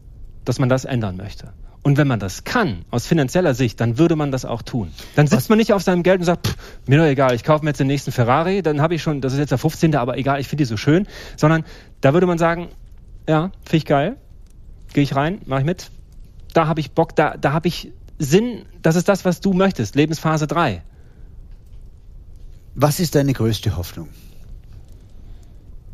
[0.44, 4.16] dass man das ändern möchte, und wenn man das kann, aus finanzieller Sicht, dann würde
[4.16, 4.92] man das auch tun.
[5.14, 5.48] Dann sitzt Was?
[5.48, 6.56] man nicht auf seinem Geld und sagt, pff,
[6.86, 9.32] mir doch egal, ich kaufe mir jetzt den nächsten Ferrari, dann habe ich schon, das
[9.32, 11.06] ist jetzt der 15., aber egal, ich finde die so schön.
[11.36, 11.64] Sondern
[12.00, 12.68] da würde man sagen,
[13.28, 14.16] ja, finde ich geil,
[14.92, 15.90] gehe ich rein, mache ich mit.
[16.52, 19.94] Da habe ich Bock, da, da habe ich Sinn, das ist das, was du möchtest,
[19.94, 20.82] Lebensphase 3.
[22.74, 24.08] Was ist deine größte Hoffnung?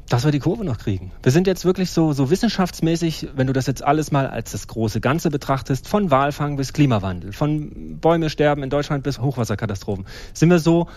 [0.08, 1.12] Dass wir die Kurve noch kriegen.
[1.22, 4.68] Wir sind jetzt wirklich so, so wissenschaftsmäßig, wenn du das jetzt alles mal als das
[4.68, 10.50] große Ganze betrachtest, von Walfang bis Klimawandel, von Bäume sterben in Deutschland bis Hochwasserkatastrophen, sind
[10.50, 10.88] wir so,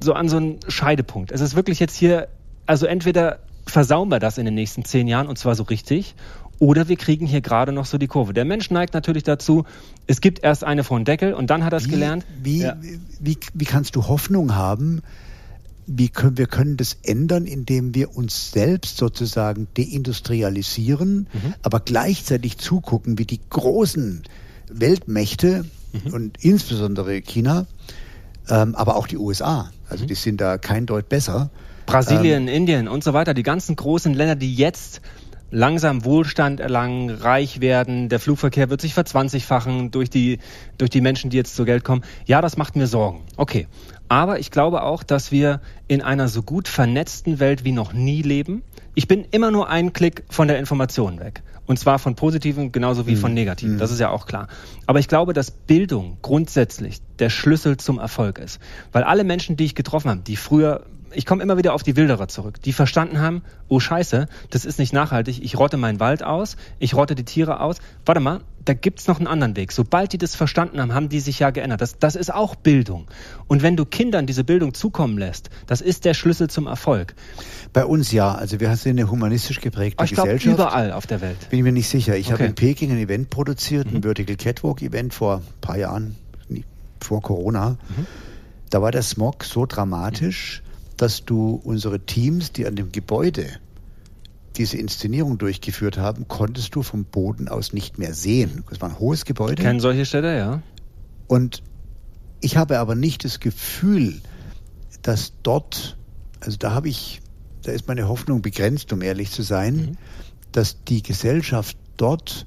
[0.00, 1.30] so an so einem Scheidepunkt.
[1.30, 2.28] Es ist wirklich jetzt hier,
[2.66, 6.14] also entweder versauen wir das in den nächsten zehn Jahren und zwar so richtig,
[6.58, 8.32] oder wir kriegen hier gerade noch so die Kurve.
[8.32, 9.64] Der Mensch neigt natürlich dazu,
[10.06, 12.24] es gibt erst eine von Deckel und dann hat er es gelernt.
[12.42, 12.76] Wie, ja.
[13.20, 15.02] wie, wie kannst du Hoffnung haben,
[15.86, 21.54] wie können, wir können das ändern, indem wir uns selbst sozusagen deindustrialisieren, mhm.
[21.62, 24.22] aber gleichzeitig zugucken, wie die großen
[24.68, 26.14] Weltmächte mhm.
[26.14, 27.66] und insbesondere China,
[28.48, 30.08] ähm, aber auch die USA, also mhm.
[30.08, 31.50] die sind da kein Deut besser.
[31.86, 35.00] Brasilien, ähm, Indien und so weiter, die ganzen großen Länder, die jetzt
[35.54, 40.40] langsam Wohlstand erlangen, reich werden, der Flugverkehr wird sich verzwanzigfachen durch die,
[40.78, 42.02] durch die Menschen, die jetzt zu Geld kommen.
[42.26, 43.22] Ja, das macht mir Sorgen.
[43.36, 43.68] Okay.
[44.08, 48.20] Aber ich glaube auch, dass wir in einer so gut vernetzten Welt wie noch nie
[48.20, 48.62] leben.
[48.94, 51.42] Ich bin immer nur einen Klick von der Information weg.
[51.66, 53.18] Und zwar von positiven genauso wie mhm.
[53.18, 53.76] von negativen.
[53.76, 53.78] Mhm.
[53.78, 54.48] Das ist ja auch klar.
[54.86, 58.60] Aber ich glaube, dass Bildung grundsätzlich der Schlüssel zum Erfolg ist.
[58.92, 60.84] Weil alle Menschen, die ich getroffen habe, die früher
[61.14, 64.78] ich komme immer wieder auf die Wilderer zurück, die verstanden haben, oh Scheiße, das ist
[64.78, 67.76] nicht nachhaltig, ich rotte meinen Wald aus, ich rotte die Tiere aus.
[68.04, 69.72] Warte mal, da gibt's noch einen anderen Weg.
[69.72, 71.80] Sobald die das verstanden haben, haben die sich ja geändert.
[71.80, 73.06] Das, das ist auch Bildung.
[73.46, 77.14] Und wenn du Kindern diese Bildung zukommen lässt, das ist der Schlüssel zum Erfolg.
[77.72, 78.34] Bei uns ja.
[78.34, 80.56] Also wir sind eine humanistisch geprägte ich Gesellschaft.
[80.56, 81.50] Glaub, überall auf der Welt.
[81.50, 82.16] Bin ich mir nicht sicher.
[82.16, 82.34] Ich okay.
[82.34, 84.02] habe in Peking ein Event produziert, ein mhm.
[84.02, 86.16] Vertical Catwalk Event vor ein paar Jahren,
[87.00, 87.70] vor Corona.
[87.70, 88.06] Mhm.
[88.70, 90.62] Da war der Smog so dramatisch,
[90.96, 93.46] dass du unsere Teams, die an dem Gebäude
[94.56, 98.64] diese Inszenierung durchgeführt haben, konntest du vom Boden aus nicht mehr sehen.
[98.70, 99.60] Es war ein hohes Gebäude.
[99.60, 100.62] Kennen solche Städte, ja.
[101.26, 101.62] Und
[102.40, 104.20] ich habe aber nicht das Gefühl,
[105.02, 105.96] dass dort,
[106.40, 107.20] also da habe ich,
[107.62, 109.96] da ist meine Hoffnung begrenzt, um ehrlich zu sein, mhm.
[110.52, 112.46] dass die Gesellschaft dort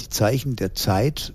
[0.00, 1.34] die Zeichen der Zeit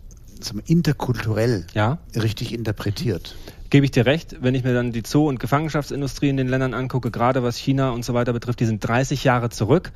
[0.65, 1.99] interkulturell ja.
[2.15, 3.35] richtig interpretiert.
[3.69, 6.73] Gebe ich dir recht, wenn ich mir dann die Zoo- und Gefangenschaftsindustrie in den Ländern
[6.73, 9.91] angucke, gerade was China und so weiter betrifft, die sind 30 Jahre zurück.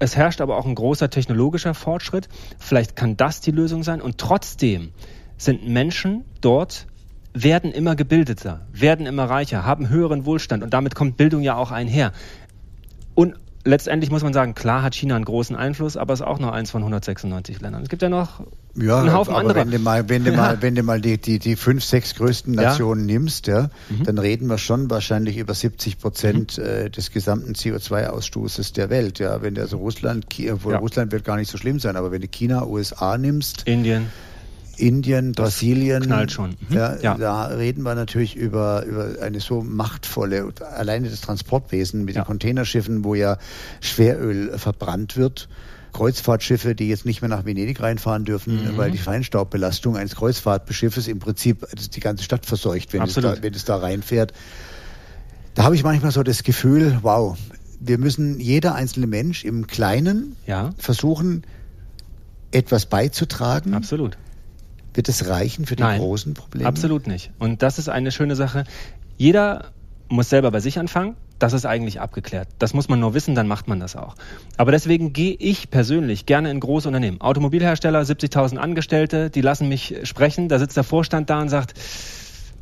[0.00, 2.28] Es herrscht aber auch ein großer technologischer Fortschritt.
[2.58, 4.00] Vielleicht kann das die Lösung sein.
[4.00, 4.90] Und trotzdem
[5.36, 6.86] sind Menschen dort,
[7.34, 11.70] werden immer gebildeter, werden immer reicher, haben höheren Wohlstand und damit kommt Bildung ja auch
[11.70, 12.12] einher.
[13.14, 16.38] Und letztendlich muss man sagen, klar hat China einen großen Einfluss, aber es ist auch
[16.38, 17.82] noch eins von 196 Ländern.
[17.82, 18.42] Es gibt ja noch
[18.76, 19.56] ja, einen Haufen anderer.
[19.56, 22.54] Wenn du mal, wenn du mal, wenn du mal die, die, die fünf, sechs größten
[22.54, 23.14] Nationen ja.
[23.14, 24.04] nimmst, ja, mhm.
[24.04, 26.64] dann reden wir schon wahrscheinlich über 70 Prozent mhm.
[26.64, 29.18] äh, des gesamten CO2-Ausstoßes der Welt.
[29.18, 30.78] Ja, wenn du also Russland, obwohl ja.
[30.78, 34.06] Russland wird gar nicht so schlimm sein, aber wenn du China, USA nimmst, Indien.
[34.80, 36.56] Indien, das Brasilien, knallt schon.
[36.68, 36.76] Mhm.
[36.76, 42.14] Ja, ja, Da reden wir natürlich über, über eine so machtvolle, alleine das Transportwesen mit
[42.14, 42.22] ja.
[42.22, 43.36] den Containerschiffen, wo ja
[43.80, 45.48] Schweröl verbrannt wird.
[45.92, 48.76] Kreuzfahrtschiffe, die jetzt nicht mehr nach Venedig reinfahren dürfen, mhm.
[48.76, 53.54] weil die Feinstaubbelastung eines Kreuzfahrtschiffes im Prinzip die ganze Stadt verseucht, wenn, es da, wenn
[53.54, 54.32] es da reinfährt.
[55.54, 57.36] Da habe ich manchmal so das Gefühl, wow,
[57.80, 60.70] wir müssen jeder einzelne Mensch im Kleinen ja.
[60.78, 61.44] versuchen,
[62.52, 63.74] etwas beizutragen?
[63.74, 64.16] Absolut.
[64.94, 66.68] Wird es reichen für die Nein, großen Probleme?
[66.68, 67.30] Absolut nicht.
[67.38, 68.64] Und das ist eine schöne Sache.
[69.16, 69.72] Jeder
[70.08, 71.16] muss selber bei sich anfangen.
[71.40, 72.48] Das ist eigentlich abgeklärt.
[72.58, 74.14] Das muss man nur wissen, dann macht man das auch.
[74.58, 77.18] Aber deswegen gehe ich persönlich gerne in große Unternehmen.
[77.20, 80.48] Automobilhersteller, 70.000 Angestellte, die lassen mich sprechen.
[80.48, 81.72] Da sitzt der Vorstand da und sagt,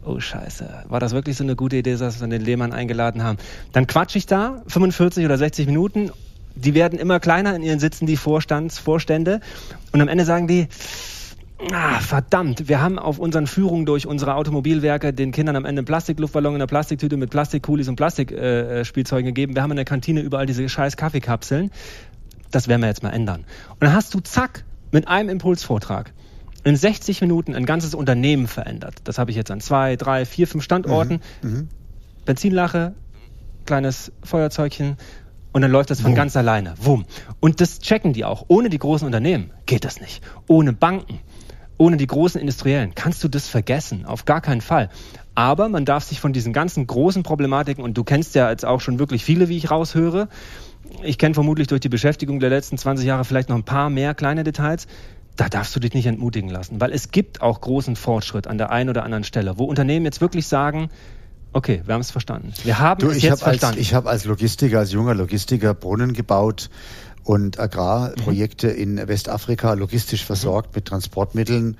[0.04, 3.38] oh Scheiße, war das wirklich so eine gute Idee, dass wir den Lehmann eingeladen haben?
[3.72, 6.12] Dann quatsche ich da 45 oder 60 Minuten.
[6.54, 9.40] Die werden immer kleiner in ihren Sitzen, die Vorstandsvorstände.
[9.90, 10.68] Und am Ende sagen die,
[11.72, 15.86] Ah, verdammt, wir haben auf unseren Führungen durch unsere Automobilwerke den Kindern am Ende einen
[15.86, 19.56] Plastikluftballon in einer Plastiktüte mit Plastikkulis und Plastikspielzeugen äh, gegeben.
[19.56, 21.70] Wir haben in der Kantine überall diese scheiß Kaffeekapseln.
[22.52, 23.44] Das werden wir jetzt mal ändern.
[23.70, 26.12] Und dann hast du zack mit einem Impulsvortrag
[26.62, 28.94] in 60 Minuten ein ganzes Unternehmen verändert.
[29.04, 31.20] Das habe ich jetzt an zwei, drei, vier, fünf Standorten.
[31.42, 31.50] Mhm.
[31.50, 31.68] Mhm.
[32.24, 32.94] Benzinlache,
[33.66, 34.96] kleines Feuerzeugchen
[35.52, 36.16] und dann läuft das von Wumm.
[36.16, 36.74] ganz alleine.
[36.80, 37.04] Wumm.
[37.40, 38.44] Und das checken die auch.
[38.48, 40.22] Ohne die großen Unternehmen geht das nicht.
[40.46, 41.20] Ohne Banken
[41.78, 44.90] ohne die großen Industriellen kannst du das vergessen, auf gar keinen Fall.
[45.34, 48.80] Aber man darf sich von diesen ganzen großen Problematiken, und du kennst ja jetzt auch
[48.80, 50.28] schon wirklich viele, wie ich raushöre,
[51.02, 54.14] ich kenne vermutlich durch die Beschäftigung der letzten 20 Jahre vielleicht noch ein paar mehr
[54.14, 54.86] kleine Details,
[55.36, 58.70] da darfst du dich nicht entmutigen lassen, weil es gibt auch großen Fortschritt an der
[58.70, 60.88] einen oder anderen Stelle, wo Unternehmen jetzt wirklich sagen,
[61.52, 62.52] okay, wir haben es verstanden.
[62.64, 63.78] Wir haben du, es jetzt hab verstanden.
[63.78, 66.70] Als, ich habe als Logistiker, als junger Logistiker Brunnen gebaut,
[67.28, 68.78] und Agrarprojekte mhm.
[68.98, 70.76] in Westafrika logistisch versorgt mhm.
[70.76, 71.76] mit Transportmitteln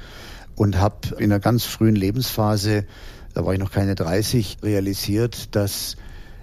[0.56, 2.84] und habe in einer ganz frühen Lebensphase,
[3.32, 5.96] da war ich noch keine 30, realisiert, dass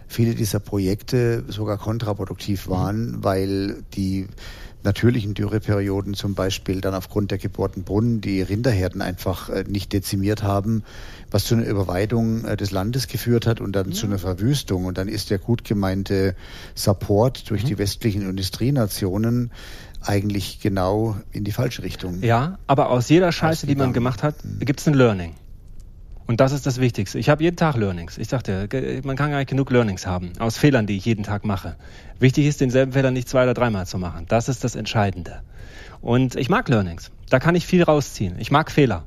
[0.08, 2.72] viele dieser Projekte sogar kontraproduktiv mhm.
[2.72, 4.26] waren, weil die
[4.86, 10.44] natürlichen Dürreperioden zum Beispiel dann aufgrund der gebohrten Brunnen die Rinderherden einfach äh, nicht dezimiert
[10.44, 10.84] haben,
[11.32, 13.96] was zu einer Überweidung äh, des Landes geführt hat und dann ja.
[13.96, 14.86] zu einer Verwüstung.
[14.86, 16.36] Und dann ist der gut gemeinte
[16.76, 17.68] Support durch mhm.
[17.68, 19.52] die westlichen Industrienationen
[20.02, 22.22] eigentlich genau in die falsche Richtung.
[22.22, 24.60] Ja, aber aus jeder Scheiße, die man gemacht hat, mhm.
[24.60, 25.34] gibt es ein Learning.
[26.28, 27.20] Und das ist das Wichtigste.
[27.20, 28.18] Ich habe jeden Tag Learnings.
[28.18, 28.68] Ich sagte,
[29.04, 31.76] man kann gar nicht genug Learnings haben aus Fehlern, die ich jeden Tag mache.
[32.20, 34.26] Wichtig ist, denselben Fehler nicht zwei oder dreimal zu machen.
[34.28, 35.42] Das ist das Entscheidende.
[36.02, 37.12] Und ich mag Learnings.
[37.30, 38.40] Da kann ich viel rausziehen.
[38.40, 39.06] Ich mag Fehler.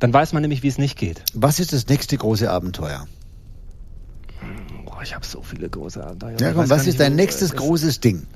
[0.00, 1.22] Dann weiß man nämlich, wie es nicht geht.
[1.32, 3.06] Was ist das nächste große Abenteuer?
[4.84, 6.38] Boah, ich habe so viele große Abenteuer.
[6.38, 8.26] Ja, komm, was ist dein nächstes großes Ding?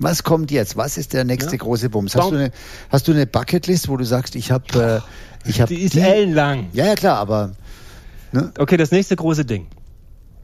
[0.00, 0.76] Was kommt jetzt?
[0.76, 1.58] Was ist der nächste ja.
[1.58, 2.16] große Bums?
[2.16, 2.52] Hast du, eine,
[2.88, 5.02] hast du eine Bucketlist, wo du sagst, ich habe
[5.44, 6.68] äh, ich hab die ist die, ellenlang.
[6.72, 7.52] Ja, ja, klar, aber.
[8.32, 8.50] Ne?
[8.58, 9.66] Okay, das nächste große Ding.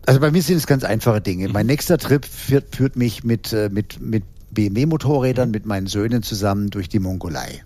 [0.05, 1.49] Also bei mir sind es ganz einfache Dinge.
[1.49, 1.55] Mhm.
[1.55, 5.53] Mein nächster Trip führt, führt mich mit, äh, mit, mit BMW-Motorrädern, mhm.
[5.53, 7.63] mit meinen Söhnen zusammen durch die Mongolei.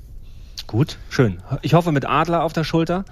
[0.71, 1.39] Gut, schön.
[1.63, 3.05] Ich hoffe mit Adler auf der Schulter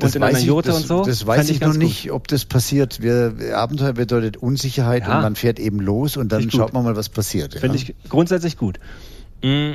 [0.00, 1.04] das und in einer Jote und so.
[1.04, 3.02] Das weiß ich, ich noch nicht, ob das passiert.
[3.02, 5.14] Wir, Abenteuer bedeutet Unsicherheit ja.
[5.14, 7.54] und man fährt eben los und dann schaut man mal, was passiert.
[7.54, 7.60] Ja.
[7.60, 8.80] Finde ich grundsätzlich gut.
[9.44, 9.74] Mm,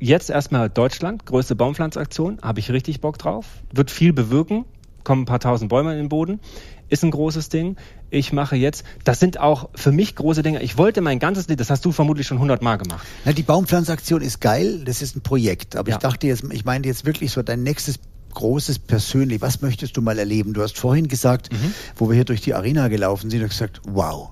[0.00, 3.44] jetzt erstmal Deutschland, größte Baumpflanzaktion, habe ich richtig Bock drauf.
[3.70, 4.64] Wird viel bewirken,
[5.02, 6.40] kommen ein paar tausend Bäume in den Boden,
[6.88, 7.76] ist ein großes Ding.
[8.14, 10.62] Ich mache jetzt, das sind auch für mich große Dinge.
[10.62, 13.04] Ich wollte mein ganzes Leben, das hast du vermutlich schon hundertmal gemacht.
[13.24, 15.74] Na, die Baumpflanzaktion ist geil, das ist ein Projekt.
[15.74, 15.96] Aber ja.
[15.96, 17.98] ich dachte jetzt, ich meinte jetzt wirklich so dein nächstes
[18.32, 19.42] Großes persönlich.
[19.42, 20.52] Was möchtest du mal erleben?
[20.52, 21.74] Du hast vorhin gesagt, mhm.
[21.96, 24.30] wo wir hier durch die Arena gelaufen sind, du hast gesagt, wow.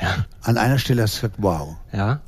[0.00, 0.26] Ja.
[0.42, 1.76] An einer Stelle hast du gesagt, wow.
[1.90, 2.20] Ja.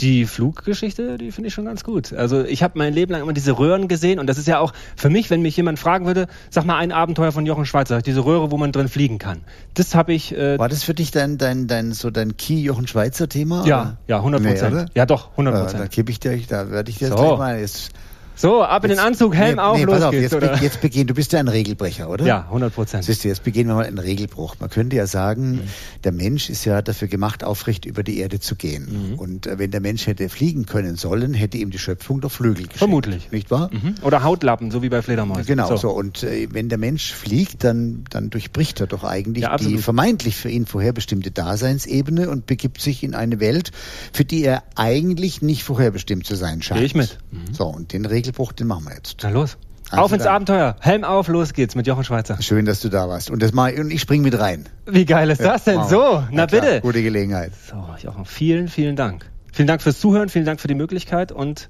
[0.00, 2.12] Die Fluggeschichte, die finde ich schon ganz gut.
[2.14, 4.72] Also ich habe mein Leben lang immer diese Röhren gesehen und das ist ja auch
[4.96, 8.24] für mich, wenn mich jemand fragen würde, sag mal ein Abenteuer von Jochen Schweizer, diese
[8.24, 9.42] Röhre, wo man drin fliegen kann.
[9.74, 10.34] Das habe ich.
[10.34, 13.66] Äh, War das für dich dein dein dein so dein Key Jochen Schweizer Thema?
[13.66, 13.98] Ja, oder?
[14.06, 14.74] ja, 100 Prozent.
[14.74, 15.72] Nee, ja, doch 100 Prozent.
[15.74, 17.16] Ja, da gebe ich dir, da werde ich dir so.
[17.16, 17.92] gleich mal jetzt
[18.40, 20.40] so, ab in den Anzug, Helm nee, auf, nee, los pass auf, geht's, jetzt?
[20.40, 22.24] Be jetzt beginnen, du bist ja ein Regelbrecher, oder?
[22.24, 23.04] Ja, 100 Prozent.
[23.04, 24.56] Siehst du, jetzt beginnen wir mal einen Regelbruch.
[24.60, 25.60] Man könnte ja sagen, mhm.
[26.04, 29.10] der Mensch ist ja dafür gemacht, aufrecht über die Erde zu gehen.
[29.10, 29.18] Mhm.
[29.18, 32.64] Und äh, wenn der Mensch hätte fliegen können sollen, hätte ihm die Schöpfung doch Flügel
[32.64, 32.78] geschenkt.
[32.78, 33.30] Vermutlich.
[33.30, 33.68] Nicht wahr?
[33.72, 33.96] Mhm.
[34.02, 35.44] Oder Hautlappen, so wie bei Fledermäusen.
[35.44, 35.76] Genau, so.
[35.76, 35.90] so.
[35.90, 40.36] Und äh, wenn der Mensch fliegt, dann, dann durchbricht er doch eigentlich ja, die vermeintlich
[40.36, 43.70] für ihn vorherbestimmte Daseinsebene und begibt sich in eine Welt,
[44.12, 46.78] für die er eigentlich nicht vorherbestimmt zu sein scheint.
[46.78, 47.18] Gehe ich mit.
[47.52, 49.16] So, und den Regelbruch, den machen wir jetzt.
[49.22, 49.58] Na los.
[49.90, 50.34] Also auf ins dann.
[50.34, 50.76] Abenteuer.
[50.78, 52.40] Helm auf, los geht's mit Jochen Schweizer.
[52.40, 53.28] Schön, dass du da warst.
[53.28, 54.68] Und, das mal, und ich spring mit rein.
[54.86, 55.78] Wie geil ist das denn?
[55.78, 55.90] Wow.
[55.90, 56.80] So, na, na bitte.
[56.80, 57.52] Gute Gelegenheit.
[57.68, 59.28] So, Jochen, vielen, vielen Dank.
[59.52, 61.68] Vielen Dank fürs Zuhören, vielen Dank für die Möglichkeit und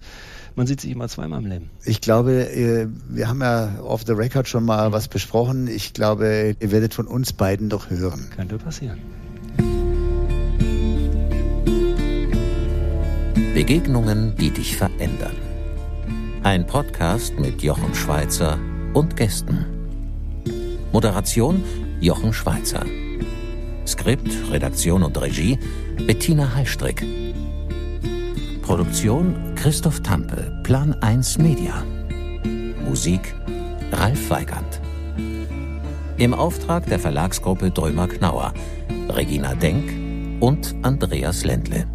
[0.54, 1.70] man sieht sich immer zweimal im Leben.
[1.86, 5.66] Ich glaube, wir haben ja off the record schon mal was besprochen.
[5.66, 8.28] Ich glaube, ihr werdet von uns beiden doch hören.
[8.36, 8.98] Könnte passieren.
[13.54, 15.36] Begegnungen, die dich verändern.
[16.42, 18.58] Ein Podcast mit Jochen Schweizer
[18.94, 19.66] und Gästen.
[20.90, 21.62] Moderation
[22.00, 22.82] Jochen Schweizer.
[23.86, 25.58] Skript, Redaktion und Regie
[26.06, 27.04] Bettina Heistrick.
[28.62, 31.84] Produktion Christoph Tampe, Plan 1 Media.
[32.88, 33.34] Musik
[33.92, 34.80] Ralf Weigand.
[36.16, 38.54] Im Auftrag der Verlagsgruppe Drömer Knauer,
[39.10, 39.92] Regina Denk
[40.40, 41.86] und Andreas Ländle.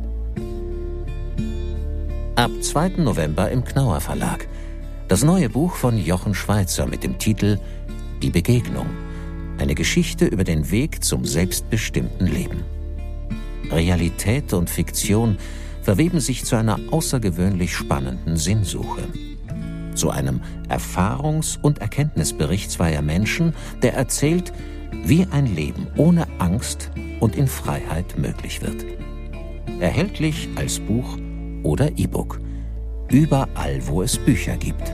[2.35, 2.97] Ab 2.
[2.97, 4.49] November im Knauer Verlag.
[5.07, 7.59] Das neue Buch von Jochen Schweizer mit dem Titel
[8.21, 8.87] Die Begegnung.
[9.57, 12.65] Eine Geschichte über den Weg zum selbstbestimmten Leben.
[13.71, 15.37] Realität und Fiktion
[15.81, 19.03] verweben sich zu einer außergewöhnlich spannenden Sinnsuche.
[19.95, 24.51] Zu einem Erfahrungs- und Erkenntnisbericht zweier Menschen, der erzählt,
[25.05, 28.83] wie ein Leben ohne Angst und in Freiheit möglich wird.
[29.79, 31.17] Erhältlich als Buch
[31.65, 32.39] oder E-Book.
[33.11, 34.93] Überall, wo es Bücher gibt.